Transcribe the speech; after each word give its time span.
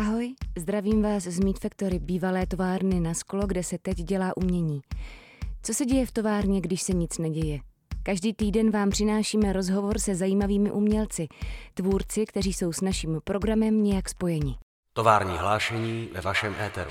Ahoj, 0.00 0.34
zdravím 0.58 1.02
vás 1.02 1.22
z 1.22 1.40
Meat 1.40 1.58
Factory, 1.58 1.98
bývalé 1.98 2.46
továrny 2.46 3.00
na 3.00 3.14
sklo, 3.14 3.46
kde 3.46 3.62
se 3.62 3.78
teď 3.78 3.96
dělá 3.96 4.36
umění. 4.36 4.80
Co 5.62 5.74
se 5.74 5.84
děje 5.84 6.06
v 6.06 6.12
továrně, 6.12 6.60
když 6.60 6.82
se 6.82 6.92
nic 6.92 7.18
neděje? 7.18 7.58
Každý 8.02 8.34
týden 8.34 8.70
vám 8.70 8.90
přinášíme 8.90 9.52
rozhovor 9.52 9.98
se 9.98 10.14
zajímavými 10.14 10.70
umělci, 10.70 11.28
tvůrci, 11.74 12.26
kteří 12.26 12.52
jsou 12.52 12.72
s 12.72 12.80
naším 12.80 13.20
programem 13.24 13.82
nějak 13.82 14.08
spojeni. 14.08 14.56
Tovární 14.92 15.36
hlášení 15.38 16.08
ve 16.12 16.20
vašem 16.20 16.54
éteru. 16.66 16.90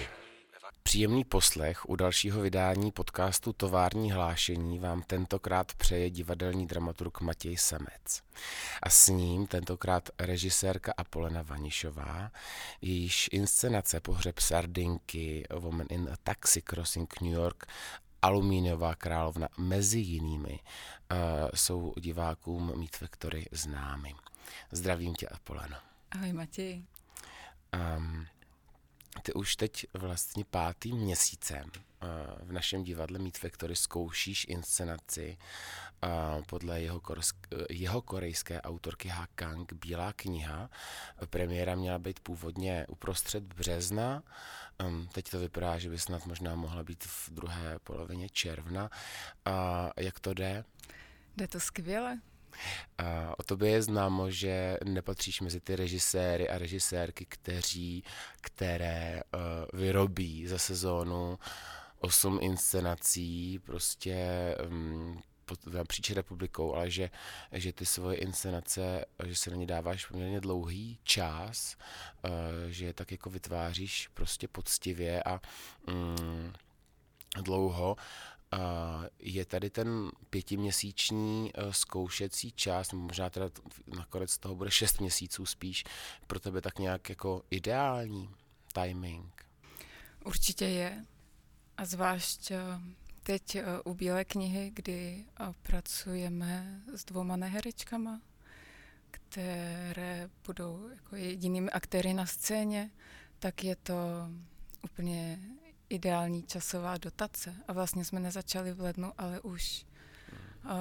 Příjemný 0.89 1.23
poslech 1.23 1.89
u 1.89 1.95
dalšího 1.95 2.41
vydání 2.41 2.91
podcastu 2.91 3.53
Tovární 3.53 4.11
hlášení 4.11 4.79
vám 4.79 5.01
tentokrát 5.01 5.73
přeje 5.73 6.09
divadelní 6.09 6.67
dramaturg 6.67 7.21
Matěj 7.21 7.57
Samec. 7.57 8.21
A 8.83 8.89
s 8.89 9.07
ním 9.07 9.47
tentokrát 9.47 10.09
režisérka 10.20 10.93
Apolena 10.97 11.41
Vanišová, 11.41 12.31
jejíž 12.81 13.29
inscenace 13.31 13.99
Pohřeb 13.99 14.39
sardinky, 14.39 15.44
Woman 15.59 15.88
in 15.89 16.09
a 16.13 16.16
Taxi 16.23 16.61
Crossing 16.61 17.21
New 17.21 17.33
York 17.33 17.66
Alumíniová 18.21 18.95
královna 18.95 19.47
mezi 19.58 19.99
jinými 19.99 20.59
uh, 20.59 21.17
jsou 21.55 21.94
divákům 21.99 22.80
Meat 22.80 22.95
Factory 22.95 23.45
známy. 23.52 24.13
Zdravím 24.71 25.16
tě, 25.16 25.27
Apoleno. 25.27 25.75
Ahoj, 26.11 26.33
Matěj. 26.33 26.83
Um, 27.97 28.25
ty 29.22 29.34
už 29.34 29.55
teď 29.55 29.86
vlastně 29.94 30.45
pátým 30.45 30.98
měsícem 30.98 31.63
uh, 31.63 32.09
v 32.48 32.52
našem 32.52 32.84
divadle 32.84 33.20
Meat 33.20 33.38
Factory 33.38 33.76
zkoušíš 33.76 34.45
inscenaci 34.50 35.38
uh, 36.04 36.44
podle 36.45 36.81
jeho, 36.81 37.00
korsk, 37.00 37.36
uh, 37.53 37.62
jeho 37.70 38.02
korejské 38.02 38.62
autorky 38.62 39.08
Ha 39.08 39.27
Kang 39.36 39.73
Bílá 39.73 40.14
kniha. 40.14 40.70
Premiéra 41.30 41.76
měla 41.76 42.00
být 42.00 42.20
původně 42.20 42.86
uprostřed 42.90 43.44
března, 43.44 44.23
teď 45.12 45.30
to 45.30 45.39
vypadá, 45.39 45.80
že 45.80 45.89
by 45.89 46.00
snad 46.00 46.26
možná 46.26 46.55
mohla 46.55 46.84
být 46.84 47.03
v 47.03 47.30
druhé 47.30 47.80
polovině 47.80 48.30
června. 48.30 48.89
Jak 49.98 50.20
to 50.20 50.33
jde? 50.33 50.64
Jde 51.38 51.48
to 51.48 51.59
skvěle. 51.59 52.20
O 53.38 53.44
tobě 53.44 53.69
je 53.69 53.81
známo, 53.81 54.31
že 54.31 54.78
nepatříš 54.83 55.42
mezi 55.42 55.59
ty 55.59 55.75
režiséry 55.75 56.50
a 56.50 56.58
režisérky, 56.58 57.25
kteří, 57.25 58.03
které 58.42 59.22
uh, 59.33 59.80
vyrobí 59.80 60.47
za 60.47 60.58
sezónu 60.58 61.39
osm 62.00 62.39
inscenací, 62.42 63.59
prostě 63.59 64.55
um, 64.70 65.22
napříč 65.73 66.09
republikou, 66.09 66.75
ale 66.75 66.89
že, 66.89 67.09
že 67.52 67.73
ty 67.73 67.86
svoje 67.86 68.17
inscenace, 68.17 69.05
že 69.25 69.36
se 69.36 69.50
na 69.50 69.55
ně 69.55 69.66
dáváš 69.66 70.05
poměrně 70.05 70.42
dlouhý 70.42 71.00
čas, 71.03 71.77
uh, 72.23 72.31
že 72.70 72.86
je 72.86 72.94
tak 72.94 73.11
jako 73.11 73.30
vytváříš 73.30 74.08
prostě 74.14 74.47
poctivě 74.47 75.23
a 75.23 75.42
um, 75.88 76.53
dlouho 77.42 77.95
je 79.19 79.45
tady 79.45 79.69
ten 79.69 80.11
pětiměsíční 80.30 81.52
eh, 81.55 81.73
zkoušecí 81.73 82.52
čas, 82.52 82.92
možná 82.92 83.30
teda 83.30 83.50
nakonec 83.97 84.38
toho 84.38 84.55
bude 84.55 84.72
šest 84.72 85.00
měsíců 85.00 85.45
spíš, 85.45 85.83
pro 86.28 86.39
tebe 86.39 86.61
tak 86.61 86.80
nějak 86.80 87.09
jako 87.09 87.42
ideální 87.50 88.30
timing? 88.73 89.45
Určitě 90.25 90.66
je. 90.66 91.05
A 91.77 91.86
zvlášť 91.86 92.52
eh, 92.52 92.58
teď 93.23 93.55
eh, 93.55 93.64
u 93.86 93.94
Bílé 93.94 94.25
knihy, 94.25 94.72
kdy 94.73 95.25
pracujeme 95.61 96.81
s 96.95 97.05
dvouma 97.05 97.36
neherečkama, 97.36 98.22
které 99.11 100.30
budou 100.45 100.89
jako 100.89 101.16
jedinými 101.16 101.72
aktéry 101.72 102.14
na 102.14 102.25
scéně, 102.25 102.92
tak 103.39 103.64
je 103.64 103.75
to 103.75 103.94
úplně 104.83 105.39
ideální 105.90 106.44
časová 106.44 106.98
dotace. 106.98 107.56
A 107.68 107.73
vlastně 107.73 108.06
jsme 108.06 108.20
nezačali 108.20 108.73
v 108.73 108.82
lednu, 108.82 109.14
ale 109.18 109.40
už 109.40 109.86
uh, 110.66 110.72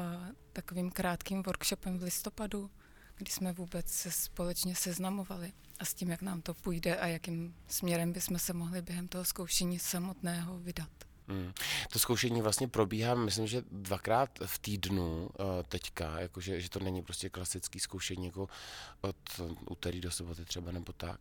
takovým 0.52 0.90
krátkým 0.90 1.42
workshopem 1.42 1.98
v 1.98 2.02
listopadu, 2.02 2.70
kdy 3.16 3.30
jsme 3.30 3.52
vůbec 3.52 3.90
se 3.90 4.10
společně 4.10 4.74
seznamovali 4.74 5.52
a 5.78 5.84
s 5.84 5.94
tím, 5.94 6.10
jak 6.10 6.22
nám 6.22 6.42
to 6.42 6.54
půjde 6.54 6.96
a 6.96 7.06
jakým 7.06 7.54
směrem 7.68 8.12
bychom 8.12 8.38
se 8.38 8.52
mohli 8.52 8.82
během 8.82 9.08
toho 9.08 9.24
zkoušení 9.24 9.78
samotného 9.78 10.58
vydat. 10.58 10.90
Hmm. 11.28 11.52
To 11.92 11.98
zkoušení 11.98 12.42
vlastně 12.42 12.68
probíhá, 12.68 13.14
myslím, 13.14 13.46
že 13.46 13.62
dvakrát 13.72 14.30
v 14.46 14.58
týdnu 14.58 15.26
uh, 15.26 15.46
teďka, 15.68 16.20
jakože, 16.20 16.60
že 16.60 16.70
to 16.70 16.78
není 16.78 17.02
prostě 17.02 17.28
klasický 17.28 17.80
zkoušení 17.80 18.26
jako 18.26 18.48
od 19.00 19.16
úterý 19.70 20.00
do 20.00 20.10
soboty 20.10 20.44
třeba 20.44 20.72
nebo 20.72 20.92
tak. 20.92 21.20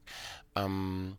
Um, 0.65 1.17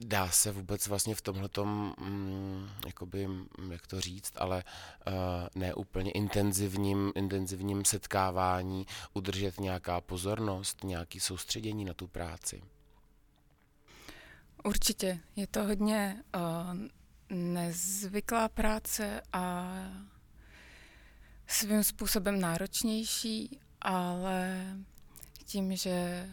Dá 0.00 0.30
se 0.30 0.52
vůbec 0.52 0.86
vlastně 0.86 1.14
v 1.14 1.20
tomhletom, 1.20 1.94
mm, 2.00 2.68
jakoby, 2.86 3.28
jak 3.70 3.86
to 3.86 4.00
říct, 4.00 4.32
ale 4.36 4.64
uh, 5.06 5.12
ne 5.54 5.74
úplně 5.74 6.10
intenzivním, 6.10 7.12
intenzivním 7.14 7.84
setkávání 7.84 8.86
udržet 9.12 9.60
nějaká 9.60 10.00
pozornost, 10.00 10.84
nějaký 10.84 11.20
soustředění 11.20 11.84
na 11.84 11.94
tu 11.94 12.06
práci? 12.06 12.62
Určitě. 14.64 15.20
Je 15.36 15.46
to 15.46 15.64
hodně 15.64 16.24
uh, 16.36 16.76
nezvyklá 17.36 18.48
práce 18.48 19.22
a 19.32 19.74
svým 21.46 21.84
způsobem 21.84 22.40
náročnější, 22.40 23.60
ale 23.80 24.66
tím, 25.44 25.76
že 25.76 26.28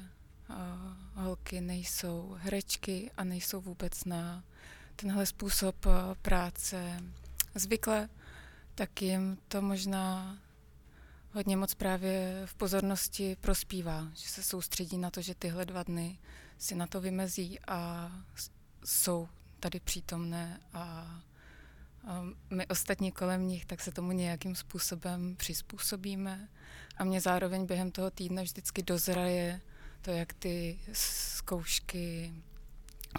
holky 1.14 1.62
nejsou 1.62 2.38
herečky 2.40 3.12
a 3.18 3.24
nejsou 3.24 3.62
vůbec 3.62 4.06
na 4.06 4.44
tenhle 4.96 5.26
způsob 5.26 5.76
práce. 6.22 7.04
Zvykle, 7.56 8.10
tak 8.76 9.02
jim 9.02 9.38
to 9.48 9.62
možná 9.62 10.38
hodně 11.32 11.58
moc 11.58 11.74
právě 11.74 12.42
v 12.46 12.56
pozornosti 12.56 13.38
prospívá, 13.42 14.08
že 14.14 14.30
se 14.30 14.44
soustředí 14.44 14.98
na 14.98 15.12
to, 15.12 15.22
že 15.22 15.36
tyhle 15.36 15.66
dva 15.66 15.84
dny 15.84 16.20
si 16.58 16.76
na 16.76 16.88
to 16.88 17.02
vymezí 17.02 17.60
a 17.68 18.12
jsou 18.86 19.28
tady 19.60 19.80
přítomné 19.80 20.60
a, 20.74 20.82
a 22.08 22.24
my 22.50 22.68
ostatní 22.68 23.12
kolem 23.12 23.48
nich, 23.48 23.66
tak 23.66 23.82
se 23.82 23.92
tomu 23.92 24.12
nějakým 24.12 24.56
způsobem 24.56 25.36
přizpůsobíme. 25.36 26.50
A 26.98 27.04
mě 27.04 27.22
zároveň 27.22 27.66
během 27.66 27.92
toho 27.92 28.12
týdne 28.12 28.44
vždycky 28.44 28.84
dozraje 28.84 29.62
to, 30.06 30.12
jak 30.12 30.34
ty 30.34 30.80
zkoušky 30.94 32.34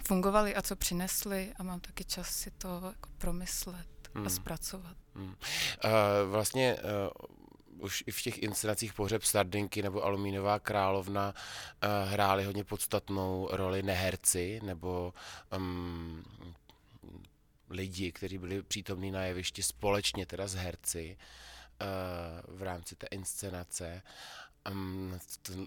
fungovaly 0.02 0.54
a 0.54 0.62
co 0.62 0.76
přinesly 0.76 1.52
a 1.56 1.62
mám 1.62 1.80
taky 1.80 2.04
čas 2.04 2.28
si 2.28 2.50
to 2.50 2.68
jako 2.68 3.08
promyslet 3.18 4.10
hmm. 4.14 4.26
a 4.26 4.30
zpracovat. 4.30 4.96
Hmm. 5.14 5.26
Uh, 5.26 5.90
vlastně 6.30 6.76
uh, 6.76 7.82
už 7.84 8.04
i 8.06 8.10
v 8.10 8.22
těch 8.22 8.38
inscenacích 8.38 8.94
Pohřeb 8.94 9.22
Sardinky 9.22 9.82
nebo 9.82 10.04
Alumínová 10.04 10.58
královna 10.58 11.34
uh, 11.34 12.12
hráli 12.12 12.44
hodně 12.44 12.64
podstatnou 12.64 13.48
roli 13.50 13.82
neherci 13.82 14.60
nebo 14.62 15.14
um, 15.56 16.24
lidi, 17.70 18.12
kteří 18.12 18.38
byli 18.38 18.62
přítomní 18.62 19.10
na 19.10 19.22
jevišti 19.22 19.62
společně 19.62 20.26
teda 20.26 20.46
s 20.46 20.54
herci 20.54 21.16
uh, 21.80 22.56
v 22.56 22.62
rámci 22.62 22.96
té 22.96 23.06
inscenace. 23.06 24.02
Um, 24.02 24.45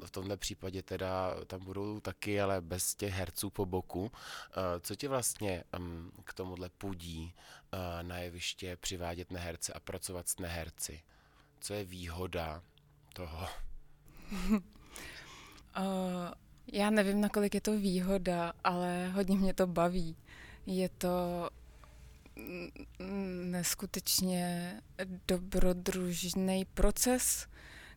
v 0.06 0.12
tomhle 0.12 0.38
případě 0.38 0.84
teda 0.84 1.36
tam 1.48 1.64
budou 1.64 2.00
taky, 2.00 2.42
ale 2.42 2.62
bez 2.62 2.96
těch 2.96 3.14
herců 3.14 3.50
po 3.50 3.66
boku. 3.66 4.02
Uh, 4.02 4.10
co 4.82 4.96
tě 4.96 5.08
vlastně 5.08 5.64
k 6.24 6.34
tomuhle 6.34 6.70
pudí 6.70 7.34
uh, 7.74 7.80
na 8.08 8.18
jeviště 8.18 8.78
přivádět 8.78 9.32
neherce 9.32 9.74
a 9.74 9.80
pracovat 9.80 10.30
s 10.30 10.38
neherci? 10.38 11.02
Co 11.60 11.74
je 11.74 11.84
výhoda 11.84 12.64
toho? 13.14 13.48
uh, 14.42 14.58
já 16.74 16.90
nevím, 16.90 17.22
nakolik 17.22 17.56
je 17.56 17.62
to 17.62 17.72
výhoda, 17.72 18.54
ale 18.64 19.08
hodně 19.10 19.38
mě 19.38 19.54
to 19.54 19.68
baví. 19.68 20.16
Je 20.66 20.90
to 20.90 21.50
neskutečně 23.44 24.74
dobrodružný 25.28 26.66
proces, 26.66 27.48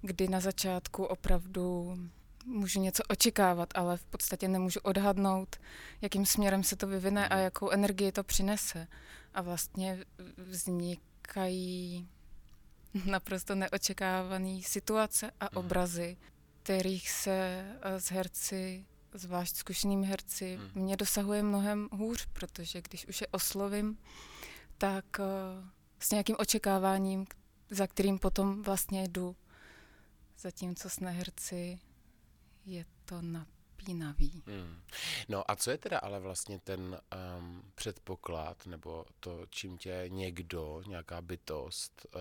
kdy 0.03 0.29
na 0.29 0.41
začátku 0.41 1.05
opravdu 1.05 1.97
můžu 2.45 2.81
něco 2.81 3.03
očekávat, 3.09 3.69
ale 3.75 3.97
v 3.97 4.05
podstatě 4.05 4.49
nemůžu 4.49 4.81
odhadnout, 4.83 5.57
jakým 6.01 6.27
směrem 6.27 6.65
se 6.65 6.77
to 6.77 6.87
vyvine 6.87 7.29
a 7.29 7.37
jakou 7.37 7.71
energii 7.71 8.13
to 8.13 8.25
přinese. 8.25 8.89
A 9.35 9.43
vlastně 9.43 10.05
vznikají 10.37 12.09
naprosto 13.05 13.55
neočekávané 13.55 14.63
situace 14.63 15.31
a 15.41 15.45
mhm. 15.45 15.51
obrazy, 15.55 16.17
kterých 16.63 17.11
se 17.11 17.67
s 17.83 18.11
herci, 18.11 18.87
zvlášť 19.15 19.57
zkušenými 19.57 20.07
herci, 20.07 20.57
mhm. 20.57 20.85
mě 20.85 20.97
dosahuje 20.97 21.43
mnohem 21.43 21.89
hůř, 21.93 22.27
protože 22.33 22.83
když 22.83 23.07
už 23.07 23.21
je 23.21 23.27
oslovím, 23.27 23.99
tak 24.79 25.05
eh, 25.21 25.25
s 25.99 26.11
nějakým 26.11 26.37
očekáváním, 26.39 27.27
za 27.71 27.87
kterým 27.87 28.19
potom 28.19 28.63
vlastně 28.63 29.09
jdu 29.09 29.37
zatímco 30.43 30.91
s 30.91 31.01
neherci 31.01 31.79
je 32.65 32.85
to 33.05 33.23
napínavý. 33.23 34.43
Hmm. 34.47 34.83
No 35.29 35.51
a 35.51 35.57
co 35.57 35.71
je 35.71 35.79
teda 35.79 35.99
ale 35.99 36.21
vlastně 36.21 36.59
ten 36.59 37.01
um, 37.39 37.63
předpoklad, 37.75 38.67
nebo 38.67 39.05
to, 39.21 39.47
čím 39.51 39.79
tě 39.79 40.05
někdo, 40.09 40.83
nějaká 40.87 41.23
bytost, 41.23 42.07
uh, 42.15 42.21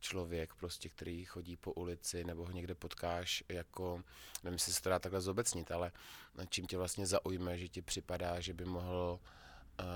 člověk 0.00 0.54
prostě, 0.54 0.88
který 0.88 1.24
chodí 1.24 1.56
po 1.56 1.72
ulici, 1.72 2.24
nebo 2.24 2.44
ho 2.44 2.52
někde 2.52 2.74
potkáš 2.74 3.44
jako, 3.48 4.02
nevím, 4.42 4.54
jestli 4.54 4.72
se 4.72 4.82
to 4.82 4.88
dá 4.88 4.98
takhle 4.98 5.20
zobecnit, 5.20 5.70
ale 5.70 5.92
čím 6.48 6.66
tě 6.66 6.76
vlastně 6.78 7.06
zaujme, 7.06 7.58
že 7.58 7.68
ti 7.68 7.82
připadá, 7.82 8.40
že 8.40 8.54
by 8.54 8.64
mohl 8.64 9.20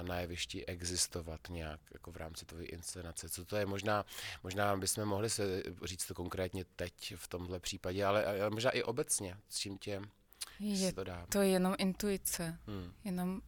na 0.03 0.21
jevišti 0.21 0.67
existovat 0.67 1.41
nějak 1.51 1.81
jako 1.93 2.13
v 2.13 2.17
rámci 2.17 2.47
tvojí 2.47 2.67
inscenace. 2.67 3.29
Co 3.29 3.45
to 3.45 3.57
je? 3.57 3.67
Možná, 3.67 4.05
možná 4.43 4.77
bychom 4.77 5.05
mohli 5.05 5.31
se 5.31 5.63
říct 5.85 6.07
to 6.07 6.15
konkrétně 6.15 6.65
teď 6.65 7.15
v 7.17 7.29
tomhle 7.29 7.61
případě, 7.61 8.05
ale, 8.05 8.25
ale 8.27 8.51
možná 8.51 8.71
i 8.71 8.83
obecně, 8.83 9.37
s 9.49 9.59
čím 9.59 9.79
tě 9.79 10.03
je 10.61 10.93
to 10.93 11.05
dá. 11.05 11.27
To 11.29 11.43
je 11.43 11.49
jenom 11.49 11.75
intuice. 11.79 12.59
Hmm. 12.67 12.93
Jenom 13.05 13.41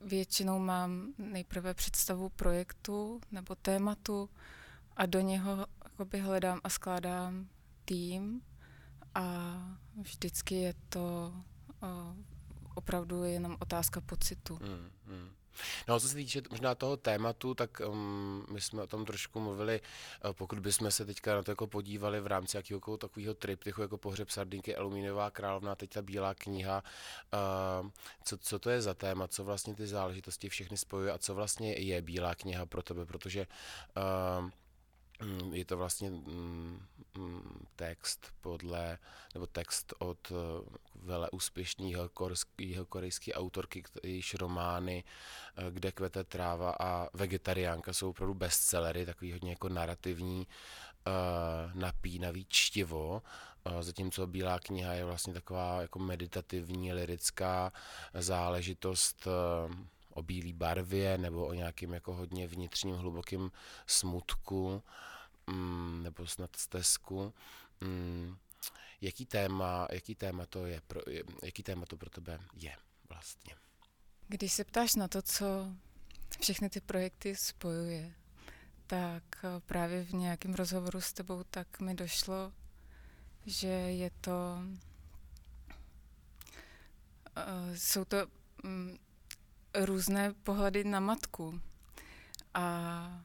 většinou 0.00 0.58
mám 0.58 1.14
nejprve 1.18 1.74
představu 1.74 2.28
projektu 2.28 3.20
nebo 3.30 3.54
tématu 3.54 4.30
a 4.96 5.06
do 5.06 5.20
něho 5.20 5.66
jakoby 5.84 6.20
hledám 6.20 6.60
a 6.64 6.68
skládám 6.68 7.48
tým 7.84 8.42
a 9.14 9.56
vždycky 10.02 10.54
je 10.54 10.74
to 10.88 11.34
o, 11.82 12.14
opravdu 12.74 13.24
jenom 13.24 13.56
otázka 13.60 14.00
pocitu. 14.00 14.58
Hmm, 14.62 14.90
hmm. 15.06 15.30
No, 15.88 16.00
co 16.00 16.08
se 16.08 16.14
týče 16.14 16.42
možná 16.50 16.74
toho 16.74 16.96
tématu, 16.96 17.54
tak 17.54 17.80
um, 17.86 18.46
my 18.50 18.60
jsme 18.60 18.82
o 18.82 18.86
tom 18.86 19.04
trošku 19.04 19.40
mluvili, 19.40 19.80
uh, 20.24 20.32
pokud 20.32 20.58
bychom 20.58 20.90
se 20.90 21.04
teďka 21.04 21.34
na 21.34 21.42
to 21.42 21.50
jako 21.50 21.66
podívali 21.66 22.20
v 22.20 22.26
rámci 22.26 22.56
jakého 22.56 22.96
takového 22.96 23.34
triptychu, 23.34 23.82
jako 23.82 23.98
pohřeb 23.98 24.30
sardinky, 24.30 24.76
alumíniová 24.76 25.30
královna, 25.30 25.74
teď 25.74 25.90
ta 25.90 26.02
bílá 26.02 26.34
kniha, 26.34 26.84
uh, 27.82 27.90
co, 28.24 28.38
co 28.38 28.58
to 28.58 28.70
je 28.70 28.82
za 28.82 28.94
téma, 28.94 29.28
co 29.28 29.44
vlastně 29.44 29.74
ty 29.74 29.86
záležitosti 29.86 30.48
všechny 30.48 30.76
spojuje 30.76 31.12
a 31.12 31.18
co 31.18 31.34
vlastně 31.34 31.74
je 31.74 32.02
bílá 32.02 32.34
kniha 32.34 32.66
pro 32.66 32.82
tebe, 32.82 33.06
protože 33.06 33.46
uh, 33.96 34.50
je 35.52 35.64
to 35.64 35.76
vlastně 35.76 36.10
mm, 36.10 36.80
mm, 37.18 37.66
text 37.76 38.32
podle, 38.40 38.98
nebo 39.34 39.46
text 39.46 39.94
od 39.98 40.32
eh, 40.32 40.34
vele 40.94 41.30
úspěšné 41.30 41.90
korejské 42.88 43.34
autorky, 43.34 43.82
jejíž 44.02 44.34
romány 44.34 45.04
eh, 45.56 45.70
Kde 45.70 45.92
kvete 45.92 46.24
tráva 46.24 46.76
a 46.80 47.08
Vegetariánka 47.14 47.92
jsou 47.92 48.10
opravdu 48.10 48.34
bestsellery, 48.34 49.06
takový 49.06 49.32
hodně 49.32 49.50
jako 49.50 49.68
narrativní, 49.68 50.46
eh, 51.06 51.10
napínavý 51.74 52.46
čtivo, 52.48 53.22
zatímco 53.80 54.26
Bílá 54.26 54.58
kniha 54.58 54.92
je 54.92 55.04
vlastně 55.04 55.34
taková 55.34 55.80
jako 55.82 55.98
meditativní, 55.98 56.92
lirická 56.92 57.72
záležitost 58.14 59.28
o 60.16 60.22
bílé 60.22 60.52
barvě 60.52 61.18
nebo 61.18 61.46
o 61.46 61.52
nějakým 61.52 61.94
jako 61.94 62.14
hodně 62.14 62.46
vnitřním 62.46 62.96
hlubokým 62.96 63.50
smutku 63.86 64.82
mm, 65.46 66.02
nebo 66.02 66.26
snad 66.26 66.56
stezku. 66.56 67.34
Mm, 67.80 68.36
jaký 69.00 69.26
téma, 69.26 69.88
jaký 69.92 70.14
téma 70.14 70.46
to 70.46 70.66
je, 70.66 70.80
pro, 70.86 71.00
jaký 71.42 71.62
téma 71.62 71.86
to 71.86 71.96
pro 71.96 72.10
tebe 72.10 72.38
je 72.54 72.76
vlastně? 73.08 73.54
Když 74.28 74.52
se 74.52 74.64
ptáš 74.64 74.94
na 74.94 75.08
to, 75.08 75.22
co 75.22 75.46
všechny 76.40 76.70
ty 76.70 76.80
projekty 76.80 77.36
spojuje, 77.36 78.14
tak 78.86 79.22
eh, 79.44 79.60
právě 79.66 80.04
v 80.04 80.12
nějakém 80.12 80.54
rozhovoru 80.54 81.00
s 81.00 81.12
tebou 81.12 81.44
tak 81.50 81.80
mi 81.80 81.94
došlo, 81.94 82.52
že 83.46 83.68
je 83.68 84.10
to 84.20 84.58
uh, 87.36 87.74
jsou 87.74 88.04
to 88.04 88.16
um, 88.64 88.98
různé 89.84 90.32
pohledy 90.32 90.84
na 90.84 91.00
matku. 91.00 91.60
A 92.54 93.24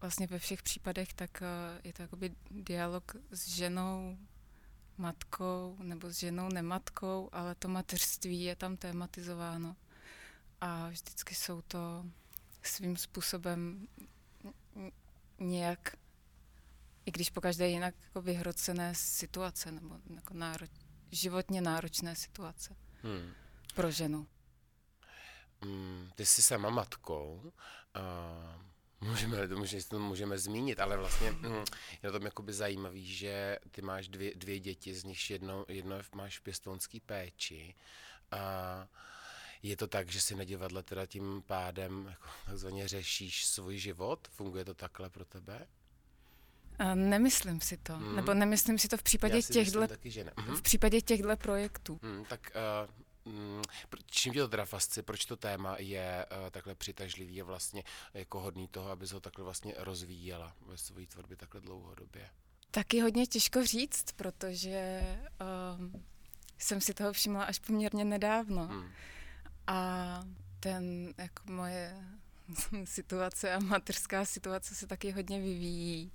vlastně 0.00 0.26
ve 0.26 0.38
všech 0.38 0.62
případech 0.62 1.12
tak 1.12 1.42
eh, 1.42 1.80
je 1.84 1.92
to 1.92 2.02
jakoby 2.02 2.34
dialog 2.50 3.16
s 3.30 3.48
ženou, 3.48 4.18
matkou 4.98 5.76
nebo 5.82 6.10
s 6.10 6.18
ženou 6.18 6.48
nematkou, 6.48 7.28
ale 7.32 7.54
to 7.54 7.68
mateřství 7.68 8.42
je 8.42 8.56
tam 8.56 8.76
tématizováno. 8.76 9.76
A 10.60 10.88
vždycky 10.88 11.34
jsou 11.34 11.62
to 11.62 12.04
svým 12.62 12.96
způsobem 12.96 13.88
nějak, 15.38 15.96
i 17.06 17.10
když 17.10 17.30
po 17.30 17.40
každé 17.40 17.68
jinak 17.68 17.94
jako 18.02 18.22
vyhrocené 18.22 18.94
situace 18.94 19.72
nebo 19.72 19.96
jako 20.14 20.34
náro, 20.34 20.66
životně 21.10 21.60
náročné 21.60 22.16
situace 22.16 22.76
hmm. 23.02 23.32
pro 23.74 23.90
ženu. 23.90 24.26
Mm, 25.64 26.10
ty 26.14 26.26
jsi 26.26 26.42
sama 26.42 26.70
matkou. 26.70 27.52
Uh, 27.96 29.08
můžeme, 29.08 29.48
to 29.48 29.56
můžeme, 29.56 29.82
to 29.82 29.98
můžeme 29.98 30.38
zmínit, 30.38 30.80
ale 30.80 30.96
vlastně 30.96 31.30
mm, 31.30 31.54
je 31.54 31.64
na 32.02 32.12
tom 32.12 32.22
jakoby 32.22 32.52
zajímavý, 32.52 33.06
že 33.06 33.58
ty 33.70 33.82
máš 33.82 34.08
dvě, 34.08 34.34
dvě 34.34 34.60
děti, 34.60 34.94
z 34.94 35.04
nich 35.04 35.30
jedno, 35.30 35.64
jedno 35.68 35.96
máš 36.14 36.38
v 36.38 36.42
pěstounský 36.42 37.00
péči. 37.00 37.74
A 38.30 38.38
je 39.62 39.76
to 39.76 39.86
tak, 39.86 40.08
že 40.10 40.20
si 40.20 40.34
na 40.34 40.44
divadle 40.44 40.82
teda 40.82 41.06
tím 41.06 41.42
pádem 41.46 42.06
jako 42.10 42.28
takzvaně 42.46 42.88
řešíš 42.88 43.46
svůj 43.46 43.78
život? 43.78 44.28
Funguje 44.28 44.64
to 44.64 44.74
takhle 44.74 45.10
pro 45.10 45.24
tebe? 45.24 45.66
Nemyslím 46.94 47.60
si 47.60 47.76
to, 47.76 47.96
hmm. 47.96 48.16
nebo 48.16 48.34
nemyslím 48.34 48.78
si 48.78 48.88
to 48.88 48.96
v 48.96 49.02
případě 49.02 49.42
těchto 49.42 49.80
Mhm. 50.36 50.56
v 50.56 50.62
případě 50.62 51.00
těchto 51.00 51.36
projektů. 51.36 52.00
Hmm, 52.02 52.24
tak 52.24 52.52
uh, 52.84 52.90
čím 54.10 54.32
tě 54.32 54.40
to 54.40 54.48
teda 54.48 54.64
fascinuje, 54.64 55.04
proč 55.04 55.24
to 55.24 55.36
téma 55.36 55.76
je 55.78 56.26
uh, 56.30 56.50
takhle 56.50 56.74
přitažlivý 56.74 57.42
a 57.42 57.44
vlastně 57.44 57.82
jako 58.14 58.40
hodný 58.40 58.68
toho, 58.68 58.90
aby 58.90 59.06
se 59.06 59.14
ho 59.14 59.20
takhle 59.20 59.44
vlastně 59.44 59.74
rozvíjela 59.76 60.56
ve 60.66 60.78
své 60.78 61.06
tvorbě 61.06 61.36
takhle 61.36 61.60
dlouhodobě? 61.60 62.30
Taky 62.70 63.00
hodně 63.00 63.26
těžko 63.26 63.64
říct, 63.64 64.12
protože 64.12 65.02
um, 65.78 66.04
jsem 66.58 66.80
si 66.80 66.94
toho 66.94 67.12
všimla 67.12 67.44
až 67.44 67.58
poměrně 67.58 68.04
nedávno. 68.04 68.66
Hmm. 68.66 68.90
A 69.66 70.20
ten, 70.60 71.14
jako 71.18 71.52
moje 71.52 72.04
situace 72.84 73.54
a 73.54 73.58
materská 73.58 74.24
situace 74.24 74.74
se 74.74 74.86
taky 74.86 75.10
hodně 75.10 75.40
vyvíjí. 75.40 76.12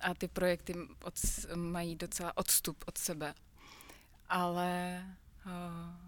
A 0.00 0.14
ty 0.14 0.28
projekty 0.28 0.74
od, 1.04 1.14
mají 1.54 1.96
docela 1.96 2.36
odstup 2.36 2.84
od 2.86 2.98
sebe. 2.98 3.34
Ale 4.28 5.04
uh, 5.46 6.07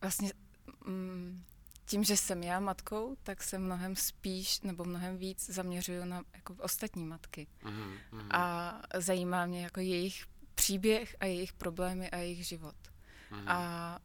vlastně 0.00 0.32
mm, 0.86 1.44
tím, 1.86 2.04
že 2.04 2.16
jsem 2.16 2.42
já 2.42 2.60
matkou, 2.60 3.16
tak 3.22 3.42
se 3.42 3.58
mnohem 3.58 3.96
spíš 3.96 4.60
nebo 4.60 4.84
mnohem 4.84 5.16
víc 5.16 5.50
zaměřuju 5.50 6.04
na 6.04 6.22
jako 6.34 6.54
ostatní 6.58 7.04
matky. 7.04 7.46
Mm-hmm. 7.62 8.26
A 8.30 8.74
zajímá 8.98 9.46
mě 9.46 9.62
jako 9.62 9.80
jejich 9.80 10.26
příběh 10.54 11.16
a 11.20 11.24
jejich 11.24 11.52
problémy 11.52 12.10
a 12.10 12.16
jejich 12.16 12.46
život. 12.46 12.76
Mm-hmm. 13.30 13.44
A 13.46 13.98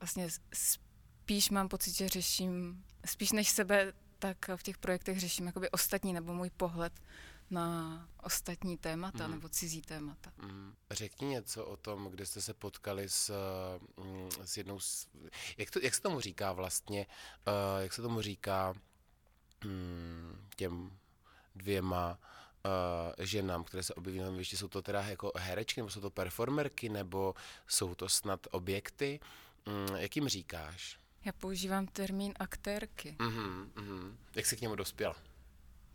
vlastně 0.00 0.28
spíš 0.54 1.50
mám 1.50 1.68
pocit, 1.68 1.94
že 1.94 2.08
řeším, 2.08 2.84
spíš 3.06 3.32
než 3.32 3.48
sebe, 3.48 3.92
tak 4.18 4.36
v 4.56 4.62
těch 4.62 4.78
projektech 4.78 5.20
řeším 5.20 5.46
jakoby 5.46 5.70
ostatní 5.70 6.12
nebo 6.12 6.34
můj 6.34 6.50
pohled 6.50 6.92
na 7.50 8.08
ostatní 8.22 8.78
témata 8.78 9.26
mm. 9.26 9.32
nebo 9.32 9.48
cizí 9.48 9.82
témata. 9.82 10.32
Mm. 10.42 10.74
Řekni 10.90 11.28
něco 11.28 11.66
o 11.66 11.76
tom, 11.76 12.06
kde 12.10 12.26
jste 12.26 12.40
se 12.40 12.54
potkali 12.54 13.08
s, 13.08 13.32
mm, 13.96 14.30
s 14.44 14.56
jednou... 14.56 14.80
Z, 14.80 15.08
jak, 15.58 15.70
to, 15.70 15.80
jak 15.82 15.94
se 15.94 16.00
tomu 16.00 16.20
říká 16.20 16.52
vlastně? 16.52 17.06
Uh, 17.46 17.82
jak 17.82 17.92
se 17.92 18.02
tomu 18.02 18.20
říká 18.22 18.74
um, 19.64 20.48
těm 20.56 20.98
dvěma 21.54 22.18
uh, 22.64 23.24
ženám, 23.24 23.64
které 23.64 23.82
se 23.82 23.94
objeví 23.94 24.18
na 24.18 24.26
jevišti? 24.26 24.56
Jsou 24.56 24.68
to 24.68 24.82
teda 24.82 25.02
jako 25.02 25.32
herečky, 25.36 25.80
nebo 25.80 25.90
jsou 25.90 26.00
to 26.00 26.10
performerky, 26.10 26.88
nebo 26.88 27.34
jsou 27.66 27.94
to 27.94 28.08
snad 28.08 28.46
objekty? 28.50 29.20
Um, 29.66 29.96
jak 29.96 30.16
jim 30.16 30.28
říkáš? 30.28 31.00
Já 31.24 31.32
používám 31.32 31.86
termín 31.86 32.34
aktérky. 32.38 33.16
Uh-huh, 33.18 33.70
uh-huh. 33.74 34.14
Jak 34.34 34.46
jsi 34.46 34.56
k 34.56 34.60
němu 34.60 34.76
dospěl? 34.76 35.14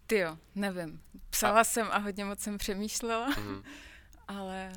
Ty 0.08 0.18
jo, 0.18 0.38
nevím. 0.56 1.02
Psala 1.30 1.62
a... 1.62 1.64
jsem 1.64 1.88
a 1.92 1.98
hodně 1.98 2.26
moc 2.26 2.40
jsem 2.40 2.58
přemýšlela, 2.58 3.28
mm. 3.30 3.64
ale 4.28 4.72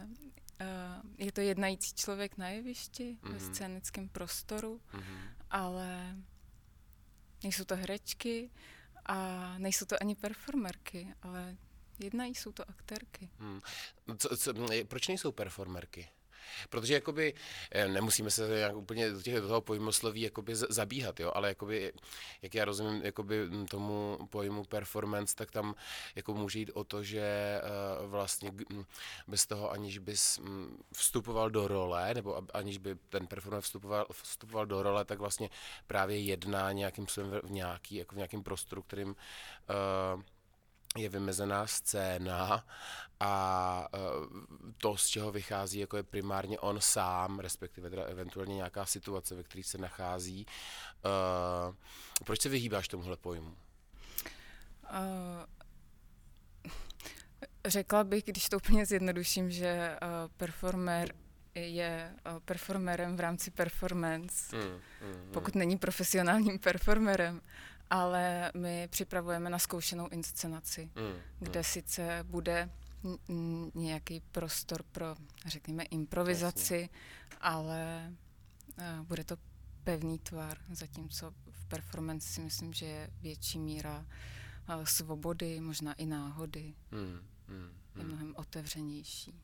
uh, 0.60 1.10
je 1.18 1.32
to 1.32 1.40
jednající 1.40 1.94
člověk 1.94 2.38
na 2.38 2.48
jevišti, 2.48 3.18
mm. 3.22 3.32
ve 3.32 3.38
mhm. 3.38 3.54
scénickém 3.54 4.08
prostoru, 4.08 4.80
mm. 4.92 5.02
ale 5.50 6.16
nejsou 7.42 7.64
to 7.64 7.76
herečky 7.76 8.50
a 9.06 9.54
nejsou 9.58 9.86
to 9.86 9.96
ani 10.00 10.14
performerky, 10.14 11.14
ale 11.22 11.56
jednají 11.98 12.34
jsou 12.34 12.52
to 12.52 12.70
aktérky. 12.70 13.30
Mm. 13.38 13.60
Co, 14.18 14.36
co, 14.36 14.54
proč 14.88 15.08
nejsou 15.08 15.32
performerky? 15.32 16.08
Protože 16.68 16.94
jakoby 16.94 17.34
eh, 17.70 17.88
nemusíme 17.88 18.30
se 18.30 18.48
nějak 18.48 18.76
úplně 18.76 19.10
do, 19.10 19.22
těch, 19.22 19.34
do 19.34 19.48
toho 19.48 19.60
pojmosloví 19.60 20.20
jakoby 20.20 20.56
zabíhat, 20.56 21.20
jo, 21.20 21.32
ale 21.34 21.48
jakoby, 21.48 21.92
jak 22.42 22.54
já 22.54 22.64
rozumím 22.64 23.02
jakoby 23.02 23.48
tomu 23.70 24.18
pojmu 24.30 24.64
performance, 24.64 25.34
tak 25.36 25.50
tam 25.50 25.74
jako 26.16 26.34
může 26.34 26.58
jít 26.58 26.70
o 26.74 26.84
to, 26.84 27.02
že 27.02 27.60
uh, 28.00 28.10
vlastně 28.10 28.52
bez 29.26 29.46
toho, 29.46 29.70
aniž 29.70 29.98
bys 29.98 30.38
mm, 30.38 30.78
vstupoval 30.94 31.50
do 31.50 31.68
role, 31.68 32.14
nebo 32.14 32.42
aniž 32.54 32.78
by 32.78 32.94
ten 33.08 33.26
performer 33.26 33.60
vstupoval, 33.60 34.06
vstupoval 34.12 34.66
do 34.66 34.82
role, 34.82 35.04
tak 35.04 35.18
vlastně 35.18 35.50
právě 35.86 36.20
jedná 36.20 36.72
nějakým 36.72 37.04
způsobem 37.04 37.40
v 37.44 37.50
nějaký, 37.50 37.94
jako 37.94 38.14
v 38.14 38.18
nějakým 38.18 38.42
prostoru, 38.42 38.82
kterým 38.82 39.08
uh, 39.08 40.22
je 40.98 41.08
vymezená 41.08 41.66
scéna 41.66 42.64
a 43.20 43.88
e, 43.94 43.98
to, 44.76 44.96
z 44.96 45.06
čeho 45.06 45.32
vychází, 45.32 45.78
jako 45.78 45.96
je 45.96 46.02
primárně 46.02 46.58
on 46.58 46.80
sám, 46.80 47.38
respektive 47.38 47.90
teda 47.90 48.04
eventuálně 48.04 48.54
nějaká 48.54 48.86
situace, 48.86 49.34
ve 49.34 49.42
které 49.42 49.64
se 49.64 49.78
nachází. 49.78 50.46
Uh, 51.04 51.74
proč 52.24 52.40
se 52.40 52.48
vyhýbáš 52.48 52.88
tomuhle 52.88 53.16
pojmu? 53.16 53.48
Uh, 53.50 55.44
řekla 57.66 58.04
bych, 58.04 58.24
když 58.24 58.48
to 58.48 58.56
úplně 58.56 58.86
zjednoduším, 58.86 59.50
že 59.50 59.98
uh, 60.02 60.08
performer 60.36 61.14
je 61.54 62.14
uh, 62.32 62.38
performerem 62.38 63.16
v 63.16 63.20
rámci 63.20 63.50
performance, 63.50 64.56
mm, 64.56 64.62
mm, 64.62 65.24
mm. 65.24 65.30
pokud 65.32 65.54
není 65.54 65.78
profesionálním 65.78 66.58
performerem 66.58 67.40
ale 67.90 68.52
my 68.54 68.88
připravujeme 68.88 69.50
na 69.50 69.58
zkoušenou 69.58 70.08
inscenaci, 70.08 70.90
mm, 70.94 71.20
kde 71.38 71.60
mm. 71.60 71.64
sice 71.64 72.18
bude 72.22 72.70
nějaký 73.74 74.20
prostor 74.20 74.82
pro, 74.82 75.16
řekněme, 75.46 75.84
improvizaci, 75.84 76.74
Jasně. 76.74 76.88
ale 77.40 78.12
uh, 78.78 79.06
bude 79.06 79.24
to 79.24 79.36
pevný 79.84 80.18
tvar, 80.18 80.58
zatímco 80.70 81.34
v 81.50 81.66
performance 81.66 82.28
si 82.28 82.40
myslím, 82.40 82.72
že 82.72 82.86
je 82.86 83.10
větší 83.20 83.58
míra 83.58 84.06
uh, 84.76 84.84
svobody, 84.84 85.60
možná 85.60 85.92
i 85.92 86.06
náhody. 86.06 86.74
Mm, 86.90 87.20
mm, 87.48 87.70
je 87.96 88.02
mm. 88.02 88.08
mnohem 88.08 88.34
otevřenější. 88.36 89.40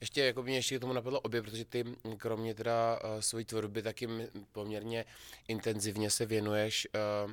Ještě 0.00 0.24
jako 0.24 0.42
mě 0.42 0.56
ještě 0.56 0.78
k 0.78 0.80
tomu 0.80 0.92
napadlo 0.92 1.20
obě, 1.20 1.42
protože 1.42 1.64
ty 1.64 1.84
kromě 2.16 2.54
teda 2.54 3.00
uh, 3.04 3.20
svojí 3.20 3.44
tvorby 3.44 3.82
taky 3.82 4.08
poměrně 4.52 5.04
intenzivně 5.48 6.10
se 6.10 6.26
věnuješ 6.26 6.88
uh, 7.26 7.32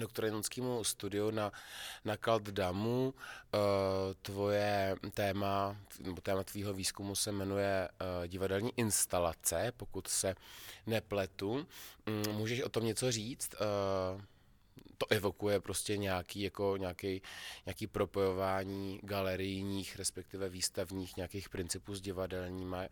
doktorenskému 0.00 0.84
studiu 0.84 1.30
na, 1.30 1.52
na 2.04 2.16
Damu. 2.50 3.14
Uh, 3.54 3.60
tvoje 4.22 4.96
téma, 5.14 5.76
nebo 6.00 6.20
téma 6.20 6.44
tvýho 6.44 6.72
výzkumu 6.74 7.14
se 7.14 7.32
jmenuje 7.32 7.88
uh, 7.88 8.26
divadelní 8.26 8.72
instalace, 8.76 9.72
pokud 9.76 10.06
se 10.06 10.34
nepletu. 10.86 11.66
Um, 12.06 12.34
můžeš 12.36 12.62
o 12.62 12.68
tom 12.68 12.84
něco 12.84 13.12
říct? 13.12 13.54
Uh, 13.54 14.22
to 14.98 15.06
evokuje 15.10 15.60
prostě 15.60 15.96
nějaký, 15.96 16.42
jako 16.42 16.76
nějaký, 16.76 17.22
nějaký 17.66 17.86
propojování 17.86 19.00
galerijních, 19.02 19.96
respektive 19.96 20.48
výstavních 20.48 21.16
nějakých 21.16 21.48
principů 21.48 21.94
s 21.94 22.00
divadelníma. 22.00 22.82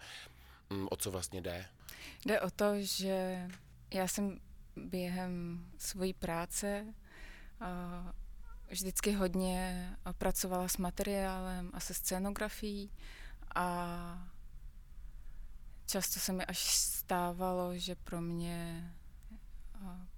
Um, 0.71 0.89
o 0.91 0.97
co 0.97 1.11
vlastně 1.11 1.41
jde? 1.41 1.67
Jde 2.27 2.41
o 2.41 2.51
to, 2.51 2.65
že 2.79 3.49
já 3.95 4.09
jsem 4.09 4.41
během 4.77 5.65
svojí 5.79 6.13
práce 6.13 6.95
vždycky 8.69 9.13
hodně 9.13 9.91
pracovala 10.13 10.69
s 10.69 10.77
materiálem 10.77 11.71
a 11.75 11.81
se 11.81 11.95
scénografií 11.95 12.91
a 13.55 14.29
často 15.87 16.21
se 16.21 16.33
mi 16.33 16.45
až 16.47 16.59
stávalo, 16.77 17.79
že 17.79 17.95
pro 17.95 18.21
mě 18.21 18.93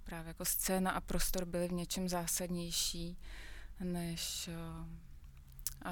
právě 0.03 0.27
jako 0.27 0.45
scéna 0.45 0.91
a 0.91 1.01
prostor 1.01 1.45
byly 1.45 1.67
v 1.67 1.73
něčem 1.73 2.09
zásadnější 2.09 3.17
než 3.79 4.49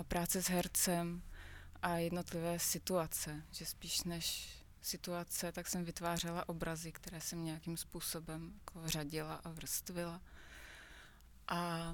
práce 0.08 0.44
s 0.44 0.50
hercem 0.50 1.22
a 1.82 1.98
jednotlivé 1.98 2.60
situace, 2.60 3.44
že 3.52 3.66
spíš 3.66 4.04
než 4.04 4.58
situace, 4.86 5.52
tak 5.52 5.68
jsem 5.68 5.84
vytvářela 5.84 6.50
obrazy, 6.50 6.92
které 6.92 7.22
jsem 7.22 7.46
nějakým 7.46 7.78
způsobem 7.78 8.54
jako 8.60 8.88
řadila 8.88 9.36
a 9.36 9.50
vrstvila. 9.50 10.22
A 11.48 11.94